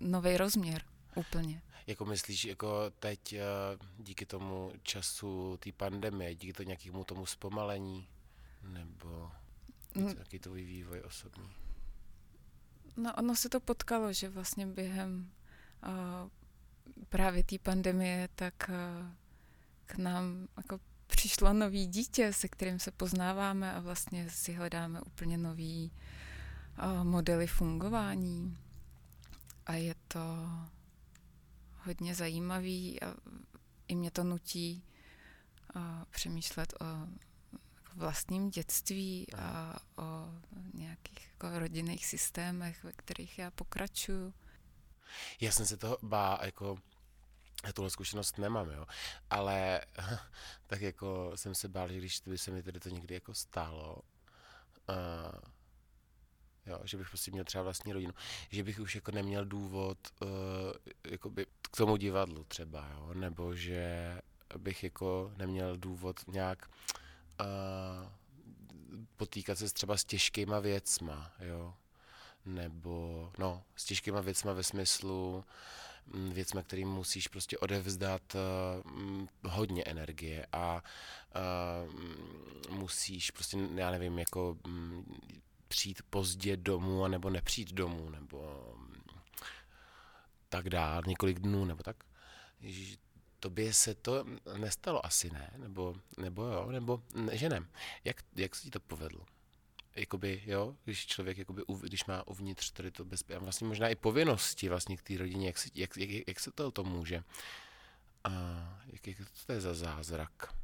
nový 0.00 0.36
rozměr 0.36 0.82
úplně. 1.20 1.62
Jako 1.86 2.04
myslíš, 2.04 2.44
jako 2.44 2.90
teď 2.98 3.34
uh, 3.34 4.04
díky 4.04 4.26
tomu 4.26 4.72
času 4.82 5.56
té 5.56 5.72
pandemie, 5.72 6.34
díky 6.34 6.52
to 6.52 6.62
nějakému 6.62 7.04
tomu 7.04 7.26
zpomalení, 7.26 8.08
nebo 8.62 9.30
mm. 9.94 10.08
jaký 10.18 10.38
tvůj 10.38 10.64
vývoj 10.64 11.00
osobní? 11.00 11.50
No 12.96 13.14
ono 13.14 13.36
se 13.36 13.48
to 13.48 13.60
potkalo, 13.60 14.12
že 14.12 14.28
vlastně 14.28 14.66
během 14.66 15.30
uh, 15.86 16.30
právě 17.08 17.44
té 17.44 17.58
pandemie, 17.58 18.28
tak 18.34 18.54
uh, 18.68 19.08
k 19.86 19.96
nám 19.96 20.48
jako 20.56 20.80
přišlo 21.06 21.52
nový 21.52 21.86
dítě, 21.86 22.32
se 22.32 22.48
kterým 22.48 22.78
se 22.78 22.90
poznáváme 22.90 23.72
a 23.72 23.80
vlastně 23.80 24.30
si 24.30 24.52
hledáme 24.52 25.00
úplně 25.00 25.38
nový 25.38 25.92
uh, 26.82 27.04
modely 27.04 27.46
fungování. 27.46 28.58
A 29.66 29.74
je 29.74 29.94
to 30.08 30.18
hodně 31.84 32.14
zajímavý 32.14 33.02
a 33.02 33.14
i 33.88 33.94
mě 33.94 34.10
to 34.10 34.24
nutí 34.24 34.84
uh, 35.76 35.82
přemýšlet 36.10 36.74
o 36.80 36.86
vlastním 37.94 38.50
dětství 38.50 39.26
a 39.36 39.76
o 39.96 40.28
nějakých 40.74 41.28
jako 41.32 41.58
rodinných 41.58 42.06
systémech, 42.06 42.84
ve 42.84 42.92
kterých 42.92 43.38
já 43.38 43.50
pokračuju. 43.50 44.34
Já 45.40 45.52
jsem 45.52 45.66
se 45.66 45.76
toho 45.76 45.98
bá, 46.02 46.38
jako 46.42 46.78
já 47.64 47.72
tuhle 47.72 47.90
zkušenost 47.90 48.38
nemám, 48.38 48.70
jo, 48.70 48.86
ale 49.30 49.80
tak 50.66 50.80
jako 50.80 51.32
jsem 51.34 51.54
se 51.54 51.68
bál, 51.68 51.88
že 51.88 51.98
když 51.98 52.22
by 52.26 52.38
se 52.38 52.50
mi 52.50 52.62
tedy 52.62 52.80
to 52.80 52.88
někdy 52.88 53.14
jako 53.14 53.34
stálo, 53.34 54.02
uh, 54.88 55.40
jo, 56.66 56.80
že 56.84 56.96
bych 56.96 57.08
prostě 57.08 57.30
měl 57.30 57.44
třeba 57.44 57.64
vlastní 57.64 57.92
rodinu, 57.92 58.12
že 58.50 58.64
bych 58.64 58.80
už 58.80 58.94
jako 58.94 59.10
neměl 59.10 59.44
důvod 59.44 59.98
uh, 60.22 60.28
k 61.62 61.76
tomu 61.76 61.96
divadlu 61.96 62.44
třeba, 62.44 62.88
jo, 62.94 63.14
nebo 63.14 63.54
že 63.54 64.18
bych 64.58 64.84
jako 64.84 65.32
neměl 65.36 65.76
důvod 65.76 66.20
nějak 66.28 66.70
uh, 67.40 68.08
potýkat 69.16 69.58
se 69.58 69.74
třeba 69.74 69.96
s 69.96 70.04
těžkýma 70.04 70.60
věcma, 70.60 71.32
jo, 71.40 71.74
nebo 72.44 73.32
no, 73.38 73.62
s 73.76 73.84
těžkýma 73.84 74.20
věcma 74.20 74.52
ve 74.52 74.62
smyslu 74.62 75.44
mm, 76.06 76.30
věcma, 76.30 76.62
kterým 76.62 76.88
musíš 76.88 77.28
prostě 77.28 77.58
odevzdat 77.58 78.22
uh, 78.34 79.26
hodně 79.52 79.84
energie 79.84 80.46
a 80.52 80.82
uh, 81.88 82.74
musíš 82.74 83.30
prostě, 83.30 83.58
já 83.74 83.90
nevím, 83.90 84.18
jako 84.18 84.56
um, 84.66 85.04
přijít 85.70 86.02
pozdě 86.10 86.56
domů, 86.56 87.08
nebo 87.08 87.30
nepřijít 87.30 87.72
domů, 87.72 88.10
nebo 88.10 88.70
tak 90.48 90.70
dál, 90.70 91.02
několik 91.06 91.40
dnů, 91.40 91.64
nebo 91.64 91.82
tak. 91.82 91.96
Ježiš, 92.60 92.98
tobě 93.40 93.72
se 93.72 93.94
to 93.94 94.24
nestalo 94.58 95.06
asi, 95.06 95.30
ne? 95.30 95.50
Nebo, 95.56 95.94
nebo 96.18 96.42
jo, 96.42 96.70
nebo 96.70 97.02
ne, 97.14 97.36
že 97.36 97.48
ne. 97.48 97.66
Jak, 98.04 98.16
jak 98.36 98.54
se 98.54 98.62
ti 98.62 98.70
to 98.70 98.80
povedlo? 98.80 99.26
Jakoby, 99.96 100.42
jo, 100.46 100.76
když 100.84 101.06
člověk, 101.06 101.38
jakoby, 101.38 101.62
když 101.82 102.04
má 102.04 102.26
uvnitř 102.26 102.70
tady 102.70 102.90
to 102.90 103.04
bezpečí, 103.04 103.40
vlastně 103.40 103.66
možná 103.66 103.88
i 103.88 103.94
povinnosti 103.94 104.68
vlastně 104.68 104.96
k 104.96 105.02
té 105.02 105.16
rodině, 105.16 105.46
jak, 105.46 105.58
se, 105.58 105.68
jak, 105.74 105.96
jak, 105.96 106.28
jak 106.28 106.40
se 106.40 106.50
to, 106.52 106.70
to 106.70 106.84
může? 106.84 107.24
A 108.24 108.30
jak, 108.86 109.06
jak 109.06 109.18
to 109.46 109.52
je 109.52 109.60
za 109.60 109.74
zázrak? 109.74 110.54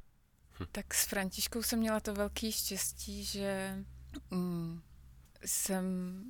Hm. 0.61 0.67
Tak 0.73 0.95
s 0.95 1.07
Františkou 1.07 1.63
jsem 1.63 1.79
měla 1.79 2.01
to 2.01 2.15
velké 2.15 2.53
štěstí, 2.53 3.25
že 3.25 3.79
mm, 4.31 4.83
jsem, 5.47 6.25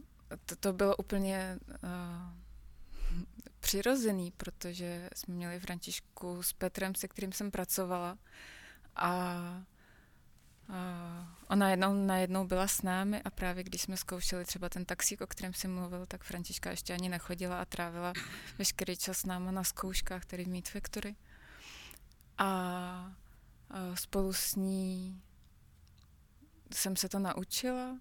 to, 0.46 0.56
to 0.56 0.72
bylo 0.72 0.96
úplně 0.96 1.58
uh, 1.68 1.90
přirozený, 3.60 4.30
protože 4.30 5.10
jsme 5.14 5.34
měli 5.34 5.60
Františku 5.60 6.42
s 6.42 6.52
Petrem, 6.52 6.94
se 6.94 7.08
kterým 7.08 7.32
jsem 7.32 7.50
pracovala 7.50 8.18
a 8.96 9.36
Uh, 10.68 11.26
ona 11.48 11.70
jednou 11.70 12.06
najednou 12.06 12.46
byla 12.46 12.68
s 12.68 12.82
námi 12.82 13.22
a 13.22 13.30
právě 13.30 13.64
když 13.64 13.82
jsme 13.82 13.96
zkoušeli 13.96 14.44
třeba 14.44 14.68
ten 14.68 14.84
taxík, 14.84 15.20
o 15.20 15.26
kterém 15.26 15.54
jsem 15.54 15.74
mluvil, 15.74 16.06
tak 16.06 16.24
Františka 16.24 16.70
ještě 16.70 16.92
ani 16.92 17.08
nechodila 17.08 17.60
a 17.60 17.64
trávila 17.64 18.12
veškerý 18.58 18.96
čas 18.96 19.18
s 19.18 19.24
náma 19.24 19.50
na 19.50 19.64
zkouškách, 19.64 20.24
tady 20.24 20.44
v 20.44 20.48
Meet 20.48 20.68
Factory. 20.68 21.16
A 22.38 23.16
uh, 23.70 23.94
spolu 23.94 24.32
s 24.32 24.54
ní 24.54 25.22
jsem 26.72 26.96
se 26.96 27.08
to 27.08 27.18
naučila 27.18 28.00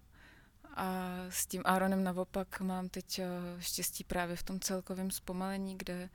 a 0.74 1.16
s 1.28 1.46
tím 1.46 1.62
Aaronem 1.64 2.04
naopak 2.04 2.60
mám 2.60 2.88
teď 2.88 3.18
eh, 3.18 3.26
štěstí 3.58 4.04
právě 4.04 4.36
v 4.36 4.42
tom 4.42 4.60
celkovém 4.60 5.10
zpomalení, 5.10 5.78
kde 5.78 6.10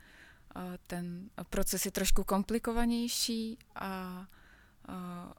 eh, 0.56 0.78
ten 0.86 1.30
proces 1.50 1.84
je 1.84 1.90
trošku 1.90 2.24
komplikovanější 2.24 3.58
a 3.74 4.26
eh, 4.88 5.34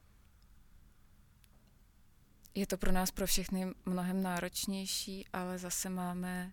je 2.54 2.66
to 2.66 2.78
pro 2.78 2.92
nás 2.92 3.10
pro 3.10 3.26
všechny 3.26 3.74
mnohem 3.86 4.22
náročnější, 4.22 5.26
ale 5.32 5.58
zase 5.58 5.90
máme 5.90 6.52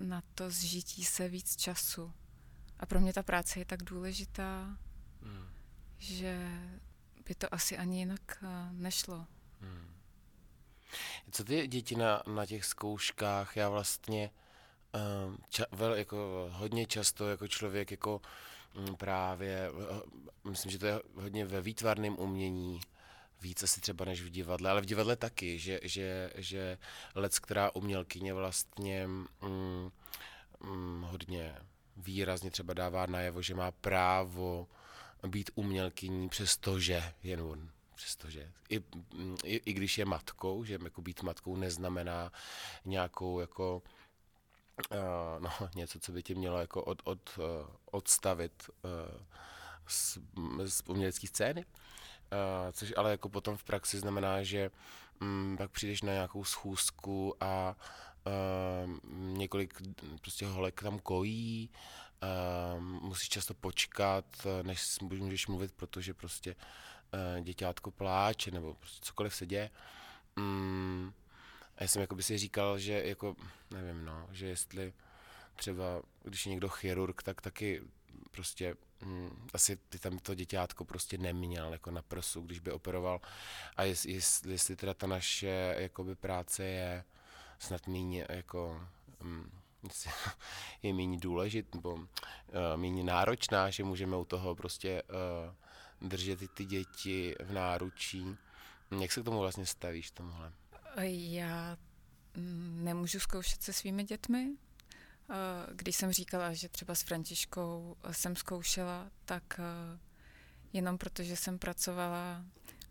na 0.00 0.22
to 0.34 0.50
zžití 0.50 1.04
se 1.04 1.28
víc 1.28 1.56
času. 1.56 2.12
A 2.78 2.86
pro 2.86 3.00
mě 3.00 3.12
ta 3.12 3.22
práce 3.22 3.58
je 3.58 3.64
tak 3.64 3.82
důležitá, 3.82 4.78
hmm. 5.22 5.46
že 5.98 6.60
by 7.24 7.34
to 7.34 7.54
asi 7.54 7.78
ani 7.78 7.98
jinak 7.98 8.44
nešlo. 8.72 9.26
Hmm. 9.60 9.97
Co 11.30 11.44
ty 11.44 11.66
děti 11.66 11.96
na, 11.96 12.22
na 12.26 12.46
těch 12.46 12.64
zkouškách, 12.64 13.56
já 13.56 13.68
vlastně 13.68 14.30
um, 15.26 15.38
ča, 15.48 15.64
vel, 15.72 15.94
jako 15.94 16.48
hodně 16.52 16.86
často 16.86 17.28
jako 17.28 17.48
člověk 17.48 17.90
jako 17.90 18.20
um, 18.74 18.96
právě, 18.96 19.70
uh, 19.70 20.00
myslím, 20.50 20.72
že 20.72 20.78
to 20.78 20.86
je 20.86 21.00
hodně 21.14 21.44
ve 21.44 21.60
výtvarném 21.60 22.18
umění, 22.18 22.80
víc 23.40 23.62
asi 23.62 23.80
třeba 23.80 24.04
než 24.04 24.22
v 24.22 24.30
divadle, 24.30 24.70
ale 24.70 24.80
v 24.80 24.86
divadle 24.86 25.16
taky, 25.16 25.58
že, 25.58 25.80
že, 25.82 26.30
že 26.34 26.78
lec, 27.14 27.38
která 27.38 27.70
umělkyně 27.74 28.34
vlastně 28.34 29.06
um, 29.06 29.92
um, 30.60 31.02
hodně 31.10 31.56
výrazně 31.96 32.50
třeba 32.50 32.74
dává 32.74 33.06
najevo, 33.06 33.42
že 33.42 33.54
má 33.54 33.70
právo 33.70 34.68
být 35.26 35.50
umělkyní, 35.54 36.28
přestože 36.28 37.12
jen 37.22 37.40
on 37.40 37.70
přestože 37.98 38.52
i, 38.68 38.82
i, 39.44 39.60
i 39.64 39.72
když 39.72 39.98
je 39.98 40.04
matkou, 40.04 40.64
že 40.64 40.78
jako 40.84 41.02
být 41.02 41.22
matkou 41.22 41.56
neznamená 41.56 42.32
nějakou 42.84 43.40
jako 43.40 43.82
uh, 44.90 44.98
no, 45.38 45.50
něco, 45.74 46.00
co 46.00 46.12
by 46.12 46.22
tě 46.22 46.34
mělo 46.34 46.58
jako 46.58 46.82
od, 46.82 47.02
od, 47.04 47.38
uh, 47.38 47.44
odstavit 47.90 48.70
uh, 48.82 48.90
z, 49.86 50.18
z 50.66 50.82
umělecké 50.86 51.26
scény. 51.26 51.64
Uh, 51.64 52.72
což 52.72 52.94
ale 52.96 53.10
jako 53.10 53.28
potom 53.28 53.56
v 53.56 53.64
praxi 53.64 53.98
znamená, 53.98 54.42
že 54.42 54.70
um, 55.20 55.56
pak 55.58 55.70
přijdeš 55.70 56.02
na 56.02 56.12
nějakou 56.12 56.44
schůzku 56.44 57.34
a 57.40 57.76
uh, 58.26 58.92
několik 59.12 59.82
prostě 60.20 60.46
holek 60.46 60.82
tam 60.82 60.98
kojí, 60.98 61.70
uh, 62.22 62.82
musíš 62.82 63.28
často 63.28 63.54
počkat, 63.54 64.46
než 64.62 64.98
můžeš 65.00 65.46
mluvit, 65.46 65.72
protože 65.72 66.14
prostě 66.14 66.56
děťátko 67.40 67.90
pláče 67.90 68.50
nebo 68.50 68.74
prostě 68.74 68.98
cokoliv 69.02 69.34
se 69.34 69.46
děje. 69.46 69.70
Mm, 70.36 71.12
a 71.76 71.82
já 71.82 71.88
jsem 71.88 72.00
jako 72.00 72.14
by 72.14 72.22
si 72.22 72.38
říkal, 72.38 72.78
že 72.78 73.02
jako, 73.04 73.36
nevím 73.70 74.04
no, 74.04 74.28
že 74.30 74.46
jestli 74.46 74.92
třeba, 75.56 76.02
když 76.22 76.46
je 76.46 76.50
někdo 76.50 76.68
chirurg, 76.68 77.22
tak 77.22 77.40
taky 77.40 77.82
prostě 78.30 78.74
mm, 79.04 79.48
asi 79.54 79.76
ty 79.76 79.98
tam 79.98 80.18
to 80.18 80.34
děťátko 80.34 80.84
prostě 80.84 81.18
neměl 81.18 81.72
jako 81.72 81.90
na 81.90 82.02
prsu, 82.02 82.40
když 82.40 82.58
by 82.58 82.72
operoval. 82.72 83.20
A 83.76 83.82
jestli, 83.82 84.20
jestli, 84.46 84.76
teda 84.76 84.94
ta 84.94 85.06
naše 85.06 85.74
jakoby 85.78 86.14
práce 86.14 86.64
je 86.64 87.04
snad 87.58 87.86
méně 87.86 88.26
jako 88.28 88.86
mm, 89.20 89.50
je 90.82 90.94
méně 90.94 91.18
důležit 91.18 91.74
nebo 91.74 91.94
uh, 91.94 92.06
méně 92.76 93.04
náročná, 93.04 93.70
že 93.70 93.84
můžeme 93.84 94.16
u 94.16 94.24
toho 94.24 94.54
prostě 94.54 95.02
uh, 95.02 95.54
držet 96.00 96.50
ty, 96.54 96.64
děti 96.64 97.34
v 97.40 97.52
náručí. 97.52 98.36
Jak 99.00 99.12
se 99.12 99.20
k 99.20 99.24
tomu 99.24 99.38
vlastně 99.38 99.66
stavíš 99.66 100.10
tomuhle? 100.10 100.52
Já 101.04 101.76
nemůžu 102.82 103.20
zkoušet 103.20 103.62
se 103.62 103.72
svými 103.72 104.04
dětmi. 104.04 104.52
Když 105.72 105.96
jsem 105.96 106.12
říkala, 106.12 106.52
že 106.52 106.68
třeba 106.68 106.94
s 106.94 107.02
Františkou 107.02 107.96
jsem 108.10 108.36
zkoušela, 108.36 109.10
tak 109.24 109.60
jenom 110.72 110.98
protože 110.98 111.36
jsem 111.36 111.58
pracovala 111.58 112.44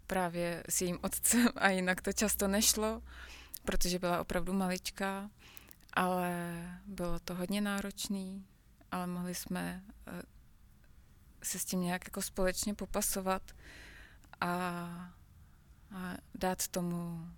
právě 0.07 0.63
s 0.69 0.81
jejím 0.81 0.99
otcem 1.01 1.47
a 1.55 1.69
jinak 1.69 2.01
to 2.01 2.13
často 2.13 2.47
nešlo, 2.47 3.01
protože 3.65 3.99
byla 3.99 4.21
opravdu 4.21 4.53
maličká, 4.53 5.29
ale 5.93 6.61
bylo 6.85 7.19
to 7.19 7.35
hodně 7.35 7.61
náročný, 7.61 8.45
ale 8.91 9.07
mohli 9.07 9.35
jsme 9.35 9.83
eh, 10.07 10.21
se 11.43 11.59
s 11.59 11.65
tím 11.65 11.81
nějak 11.81 12.05
jako 12.05 12.21
společně 12.21 12.73
popasovat 12.73 13.51
a, 14.41 14.47
a 15.95 16.13
dát 16.35 16.67
tomu 16.67 17.29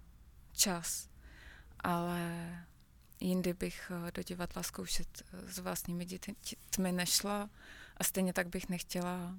čas. 0.52 1.10
Ale 1.80 2.56
jindy 3.20 3.54
bych 3.54 3.92
eh, 4.08 4.12
do 4.12 4.24
divadla 4.24 4.64
zkoušet 4.64 5.24
eh, 5.34 5.52
s 5.52 5.60
vlastními 5.60 6.06
dětmi 6.06 6.92
nešla 6.92 7.50
a 7.98 8.04
stejně 8.04 8.34
tak 8.34 8.48
bych 8.48 8.70
nechtěla 8.70 9.36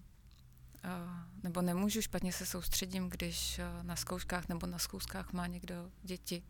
nebo 1.42 1.62
nemůžu, 1.62 2.03
špatně 2.03 2.33
se 2.33 2.46
soustředím, 2.46 3.11
když 3.11 3.61
na 3.83 3.96
zkouškách 3.96 4.49
nebo 4.49 4.66
na 4.66 4.79
zkouškách 4.79 5.33
má 5.33 5.46
někdo 5.46 5.90
děti. 6.03 6.42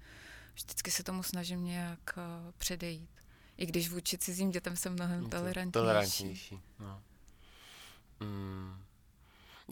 Vždycky 0.54 0.90
se 0.90 1.02
tomu 1.02 1.22
snažím 1.22 1.64
nějak 1.64 2.18
předejít. 2.58 3.10
I 3.56 3.66
když 3.66 3.88
vůči 3.88 4.18
cizím 4.18 4.50
dětem 4.50 4.76
jsem 4.76 4.92
mnohem 4.92 5.30
tolerantnější. 5.30 5.72
Tolerantnější, 5.72 6.60
no. 6.78 7.02
Mm. 8.20 8.82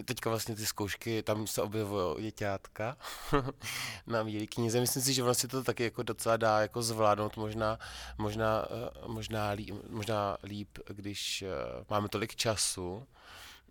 Teďka 0.04 0.30
vlastně 0.30 0.56
ty 0.56 0.66
zkoušky, 0.66 1.22
tam 1.22 1.46
se 1.46 1.62
objevují 1.62 2.22
děťátka 2.22 2.96
na 4.06 4.24
Bílé 4.24 4.46
knize. 4.46 4.80
Myslím 4.80 5.02
si, 5.02 5.14
že 5.14 5.22
vlastně 5.22 5.48
to 5.48 5.64
taky 5.64 5.84
jako 5.84 6.02
docela 6.02 6.36
dá 6.36 6.60
jako 6.60 6.82
zvládnout 6.82 7.36
možná, 7.36 7.78
možná, 8.18 8.66
eh, 8.70 9.08
možná, 9.08 9.50
líp, 9.50 9.74
možná 9.88 10.36
líp, 10.42 10.78
když 10.88 11.42
eh, 11.42 11.48
máme 11.90 12.08
tolik 12.08 12.36
času. 12.36 13.06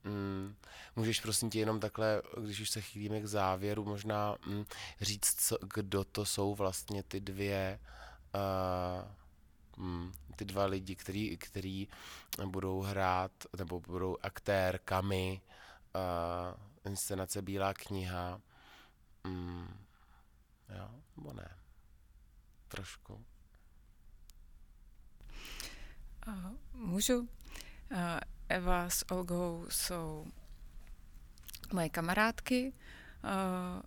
Mm, 0.03 0.55
můžeš 0.95 1.19
prosím 1.19 1.49
tě 1.49 1.59
jenom 1.59 1.79
takhle, 1.79 2.21
když 2.37 2.59
už 2.59 2.69
se 2.69 2.81
chýlíme 2.81 3.21
k 3.21 3.25
závěru, 3.25 3.85
možná 3.85 4.35
mm, 4.45 4.65
říct, 5.01 5.35
co, 5.47 5.57
kdo 5.73 6.03
to 6.03 6.25
jsou 6.25 6.55
vlastně 6.55 7.03
ty 7.03 7.19
dvě 7.19 7.79
uh, 8.35 9.11
mm, 9.77 10.11
ty 10.35 10.45
dva 10.45 10.65
lidi, 10.65 10.95
který, 10.95 11.37
který 11.37 11.87
budou 12.45 12.81
hrát 12.81 13.31
nebo 13.57 13.79
budou 13.79 14.17
aktérkami 14.21 15.41
uh, 15.95 16.91
inscenace 16.91 17.41
Bílá 17.41 17.73
kniha. 17.73 18.41
Mm, 19.23 19.85
jo, 20.77 20.89
nebo 21.17 21.33
ne? 21.33 21.57
Trošku. 22.67 23.25
Uh, 26.27 26.51
můžu. 26.73 27.19
Uh, 27.19 27.27
Eva 28.49 28.89
s 28.89 29.11
Olgou 29.11 29.65
jsou 29.69 30.27
moje 31.73 31.89
kamarádky, 31.89 32.73
uh, 33.23 33.81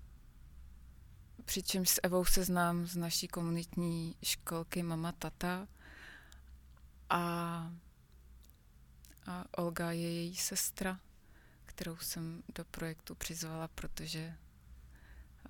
přičemž 1.44 1.88
s 1.88 2.00
Evou 2.03 2.24
se 2.24 2.44
znám 2.44 2.87
z 2.87 2.96
naší 2.96 3.29
komunitní 3.29 4.16
školky 4.22 4.83
Mama 4.83 5.12
Tata 5.12 5.68
a, 7.11 7.73
a 9.27 9.44
Olga 9.59 9.90
je 9.90 10.12
její 10.14 10.37
sestra, 10.37 11.01
kterou 11.66 11.96
jsem 11.96 12.42
do 12.55 12.64
projektu 12.64 13.14
přizvala, 13.14 13.68
protože 13.68 14.35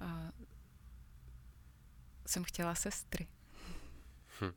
a, 0.01 0.33
jsem 2.27 2.45
chtěla 2.45 2.75
sestry. 2.75 3.29
Hm. 4.41 4.53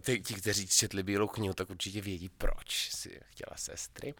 Ty, 0.00 0.20
ti, 0.20 0.34
kteří 0.34 0.66
četli 0.66 1.02
Bílou 1.02 1.28
knihu, 1.28 1.54
tak 1.54 1.70
určitě 1.70 2.00
vědí, 2.00 2.28
proč 2.28 2.90
si 2.92 3.20
chtěla 3.30 3.56
sestry. 3.56 4.14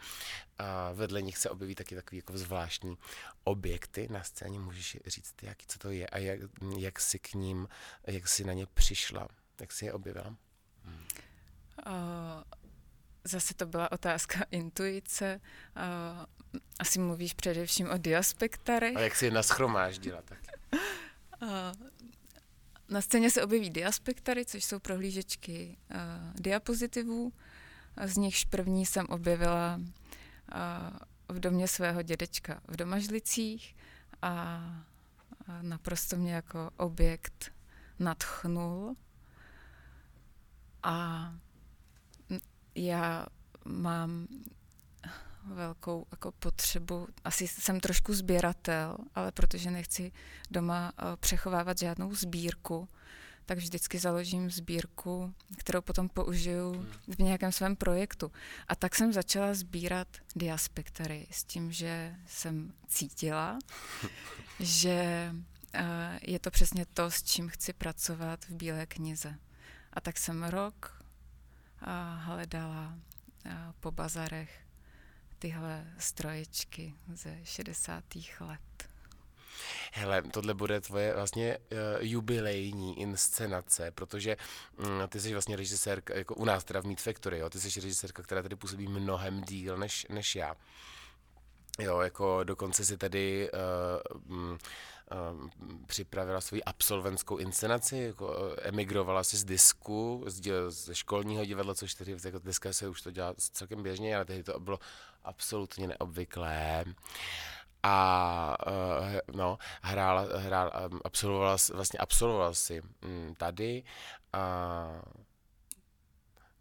A 0.58 0.92
vedle 0.92 1.22
nich 1.22 1.38
se 1.38 1.50
objeví 1.50 1.74
taky 1.74 1.94
takový 1.94 2.16
jako 2.16 2.38
zvláštní 2.38 2.98
objekty 3.44 4.08
na 4.10 4.22
scéně. 4.22 4.58
Můžeš 4.58 4.96
říct, 5.06 5.34
jak, 5.42 5.66
co 5.66 5.78
to 5.78 5.90
je 5.90 6.06
a 6.06 6.18
jak, 6.18 6.40
jak 6.78 7.00
jsi 7.00 7.18
k 7.18 7.34
ním, 7.34 7.68
jak 8.06 8.28
jsi 8.28 8.44
na 8.44 8.52
ně 8.52 8.66
přišla, 8.66 9.28
jak 9.60 9.72
jsi 9.72 9.84
je 9.84 9.92
objevila? 9.92 10.36
Zase 13.24 13.54
to 13.54 13.66
byla 13.66 13.92
otázka 13.92 14.44
intuice. 14.50 15.40
Asi 16.78 16.98
mluvíš 16.98 17.34
především 17.34 17.90
o 17.90 17.98
diaspektarech. 17.98 18.96
A 18.96 19.00
jak 19.00 19.16
si 19.16 19.24
je 19.24 19.30
naschromáždila 19.30 20.22
tak? 20.22 20.38
Na 22.88 23.00
scéně 23.00 23.30
se 23.30 23.44
objeví 23.44 23.70
diaspektary, 23.70 24.44
což 24.44 24.64
jsou 24.64 24.78
prohlížečky 24.78 25.78
diapozitivů. 26.34 27.32
Z 28.04 28.16
nichž 28.16 28.44
první 28.44 28.86
jsem 28.86 29.06
objevila 29.06 29.80
v 31.28 31.40
domě 31.40 31.68
svého 31.68 32.02
dědečka 32.02 32.60
v 32.68 32.76
Domažlicích 32.76 33.76
a, 34.22 34.28
a 34.32 35.62
naprosto 35.62 36.16
mě 36.16 36.34
jako 36.34 36.70
objekt 36.76 37.52
nadchnul. 37.98 38.96
A 40.82 41.34
já 42.76 43.26
mám 43.64 44.26
velkou 45.54 46.06
jako 46.10 46.32
potřebu, 46.32 47.08
asi 47.24 47.48
jsem 47.48 47.80
trošku 47.80 48.14
sběratel, 48.14 48.96
ale 49.14 49.32
protože 49.32 49.70
nechci 49.70 50.12
doma 50.50 50.92
uh, 50.92 51.16
přechovávat 51.16 51.78
žádnou 51.78 52.14
sbírku, 52.14 52.88
tak 53.46 53.58
vždycky 53.58 53.98
založím 53.98 54.50
sbírku, 54.50 55.34
kterou 55.56 55.80
potom 55.80 56.08
použiju 56.08 56.86
v 57.08 57.18
nějakém 57.18 57.52
svém 57.52 57.76
projektu. 57.76 58.32
A 58.68 58.74
tak 58.76 58.94
jsem 58.94 59.12
začala 59.12 59.54
sbírat 59.54 60.08
diaspektary 60.36 61.26
s 61.30 61.44
tím, 61.44 61.72
že 61.72 62.14
jsem 62.26 62.72
cítila, 62.88 63.58
že 64.60 65.30
uh, 65.32 65.80
je 66.22 66.38
to 66.38 66.50
přesně 66.50 66.86
to, 66.86 67.10
s 67.10 67.22
čím 67.22 67.48
chci 67.48 67.72
pracovat 67.72 68.44
v 68.44 68.50
Bílé 68.50 68.86
knize. 68.86 69.34
A 69.92 70.00
tak 70.00 70.18
jsem 70.18 70.44
rok 70.44 70.95
uh, 71.82 71.88
hledala 72.22 72.94
po 73.80 73.90
bazarech 73.90 74.66
tyhle 75.38 75.84
stroječky 75.98 76.94
ze 77.14 77.38
60. 77.44 78.04
let. 78.40 78.88
Hele, 79.92 80.22
tohle 80.22 80.54
bude 80.54 80.80
tvoje 80.80 81.14
vlastně 81.14 81.58
uh, 81.58 81.78
jubilejní 82.00 83.00
inscenace, 83.00 83.90
protože 83.90 84.36
um, 84.76 84.86
ty 85.08 85.20
jsi 85.20 85.32
vlastně 85.32 85.56
režisérka, 85.56 86.14
jako 86.14 86.34
u 86.34 86.44
nás 86.44 86.64
teda 86.64 86.80
v 86.80 86.84
Meat 86.84 87.00
Factory, 87.00 87.38
jo, 87.38 87.50
ty 87.50 87.60
jsi 87.60 87.80
režisérka, 87.80 88.22
která 88.22 88.42
tady 88.42 88.56
působí 88.56 88.88
mnohem 88.88 89.42
díl 89.42 89.76
než, 89.76 90.06
než 90.08 90.36
já. 90.36 90.54
Jo, 91.78 92.00
jako 92.00 92.44
dokonce 92.44 92.84
si 92.84 92.96
tady 92.96 93.50
uh, 93.50 94.36
um, 94.36 94.58
připravila 95.86 96.40
svoji 96.40 96.64
absolventskou 96.64 97.36
inscenaci, 97.36 97.98
jako 97.98 98.26
uh, 98.26 98.54
emigrovala 98.62 99.24
si 99.24 99.36
z 99.36 99.44
disku, 99.44 100.24
z, 100.26 100.52
ze 100.68 100.94
školního 100.94 101.44
divadla, 101.44 101.74
což 101.74 101.94
tedy 101.94 102.16
jako 102.24 102.38
dneska 102.38 102.72
se 102.72 102.88
už 102.88 103.02
to 103.02 103.10
dělá 103.10 103.34
celkem 103.38 103.82
běžně, 103.82 104.16
ale 104.16 104.24
tehdy 104.24 104.42
to 104.42 104.60
bylo 104.60 104.78
absolutně 105.24 105.86
neobvyklé. 105.86 106.84
A 107.82 108.56
uh, 108.66 109.36
no, 109.36 109.58
hrál, 109.82 110.28
hrál, 110.36 110.90
absolvoval, 111.04 111.56
vlastně 111.74 111.98
absolvoval 111.98 112.54
si 112.54 112.82
um, 113.04 113.34
tady. 113.34 113.82
A 114.32 115.02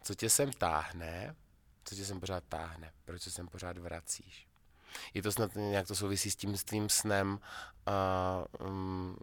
co 0.02 0.16
tě 0.16 0.30
sem 0.30 0.52
táhne? 0.52 1.36
Co 1.84 1.96
tě 1.96 2.06
sem 2.06 2.20
pořád 2.20 2.44
táhne? 2.50 2.92
Proč 3.06 3.22
se 3.22 3.32
sem 3.32 3.48
pořád 3.48 3.78
vracíš? 3.78 4.48
Je 5.14 5.22
to 5.22 5.32
snad 5.32 5.56
nějak 5.56 5.88
to 5.88 5.96
souvisí 5.96 6.32
s 6.32 6.36
tím, 6.36 6.58
s 6.58 6.64
tím 6.64 6.90
snem 6.90 7.40
a 7.86 8.46
um, 8.60 9.18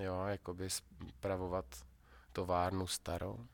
jo, 0.00 0.24
jakoby 0.26 0.68
spravovat 0.70 1.66
továrnu 2.32 2.86
starou? 2.86 3.46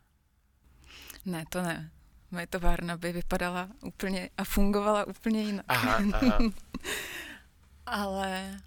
Ne, 1.24 1.44
to 1.50 1.62
ne. 1.62 1.90
Moje 2.30 2.46
továrna 2.46 2.96
by 2.96 3.12
vypadala 3.12 3.68
úplně 3.82 4.30
a 4.36 4.44
fungovala 4.44 5.04
úplně 5.04 5.42
jinak. 5.42 5.66
Aha, 5.68 5.98
aha. 6.12 6.38
Ale 7.86 8.60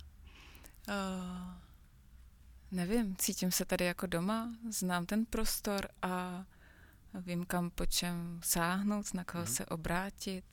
uh, 0.87 1.53
nevím, 2.71 3.15
cítím 3.15 3.51
se 3.51 3.65
tady 3.65 3.85
jako 3.85 4.07
doma, 4.07 4.49
znám 4.69 5.05
ten 5.05 5.25
prostor 5.25 5.87
a 6.01 6.45
vím, 7.13 7.45
kam 7.45 7.69
po 7.69 7.85
čem 7.85 8.39
sáhnout, 8.43 9.13
na 9.13 9.23
koho 9.23 9.41
mm. 9.41 9.47
se 9.47 9.65
obrátit. 9.65 10.45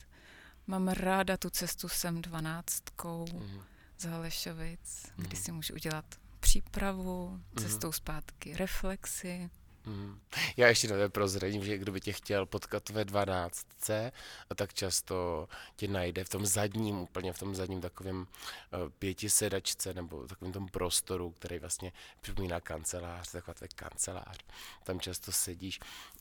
Mám 0.67 0.87
ráda 0.87 1.37
tu 1.37 1.49
cestu 1.49 1.89
sem 1.89 2.21
dvanáctkou 2.21 3.25
mm. 3.33 3.61
Z 4.03 4.05
Halešovic, 4.05 5.11
mm. 5.17 5.23
kdy 5.23 5.35
mhm. 5.35 5.43
si 5.43 5.51
můžu 5.51 5.73
udělat 5.73 6.05
přípravu, 6.39 7.29
mhm. 7.29 7.41
cestou 7.57 7.87
mm. 7.87 7.93
zpátky 7.93 8.57
reflexy. 8.57 9.49
Mm. 9.85 10.19
Já 10.57 10.67
ještě 10.67 10.87
na 10.87 11.09
prozradím, 11.09 11.65
že 11.65 11.77
kdo 11.77 11.91
by 11.91 12.01
tě 12.01 12.13
chtěl 12.13 12.45
potkat 12.45 12.89
ve 12.89 13.05
dvanáctce, 13.05 14.11
tak 14.55 14.73
často 14.73 15.47
tě 15.75 15.87
najde 15.87 16.23
v 16.23 16.29
tom 16.29 16.45
zadním, 16.45 16.99
úplně 16.99 17.33
v 17.33 17.39
tom 17.39 17.55
zadním 17.55 17.81
takovém 17.81 18.17
uh, 18.17 18.89
pětisedačce 18.99 19.93
nebo 19.93 20.27
takovém 20.27 20.53
tom 20.53 20.67
prostoru, 20.67 21.31
který 21.31 21.59
vlastně 21.59 21.91
připomíná 22.21 22.59
kancelář, 22.59 23.31
taková 23.31 23.53
to 23.53 23.65
kancelář. 23.75 24.37
Tam 24.83 24.99
často 24.99 25.31
sedíš 25.31 25.79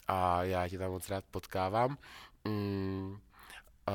a 0.08 0.42
já 0.42 0.68
tě 0.68 0.78
tam 0.78 0.90
moc 0.90 1.08
rád 1.08 1.24
potkávám. 1.30 1.98
Mm 2.44 3.18
A 3.86 3.92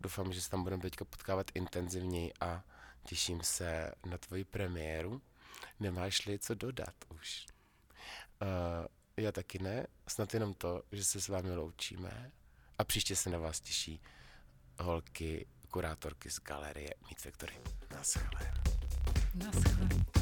doufám, 0.00 0.32
že 0.32 0.42
se 0.42 0.50
tam 0.50 0.62
budeme 0.62 0.82
teďka 0.82 1.04
potkávat 1.04 1.46
intenzivněji 1.54 2.32
a 2.40 2.62
těším 3.10 3.42
se 3.42 3.92
na 4.06 4.18
tvoji 4.18 4.44
premiéru. 4.44 5.22
Nemáš-li 5.80 6.38
co 6.38 6.54
dodat 6.54 6.94
už? 7.14 7.46
Uh, 8.42 8.86
já 9.16 9.32
taky 9.32 9.58
ne, 9.58 9.86
snad 10.08 10.34
jenom 10.34 10.54
to, 10.54 10.82
že 10.92 11.04
se 11.04 11.20
s 11.20 11.28
vámi 11.28 11.54
loučíme 11.54 12.32
a 12.78 12.84
příště 12.84 13.16
se 13.16 13.30
na 13.30 13.38
vás 13.38 13.60
těší 13.60 14.00
holky, 14.78 15.46
kurátorky 15.70 16.30
z 16.30 16.40
galerie 16.40 16.94
Meet 17.02 17.20
Factory. 17.22 17.58
Naschle. 17.90 18.52
Naschle. 19.34 20.19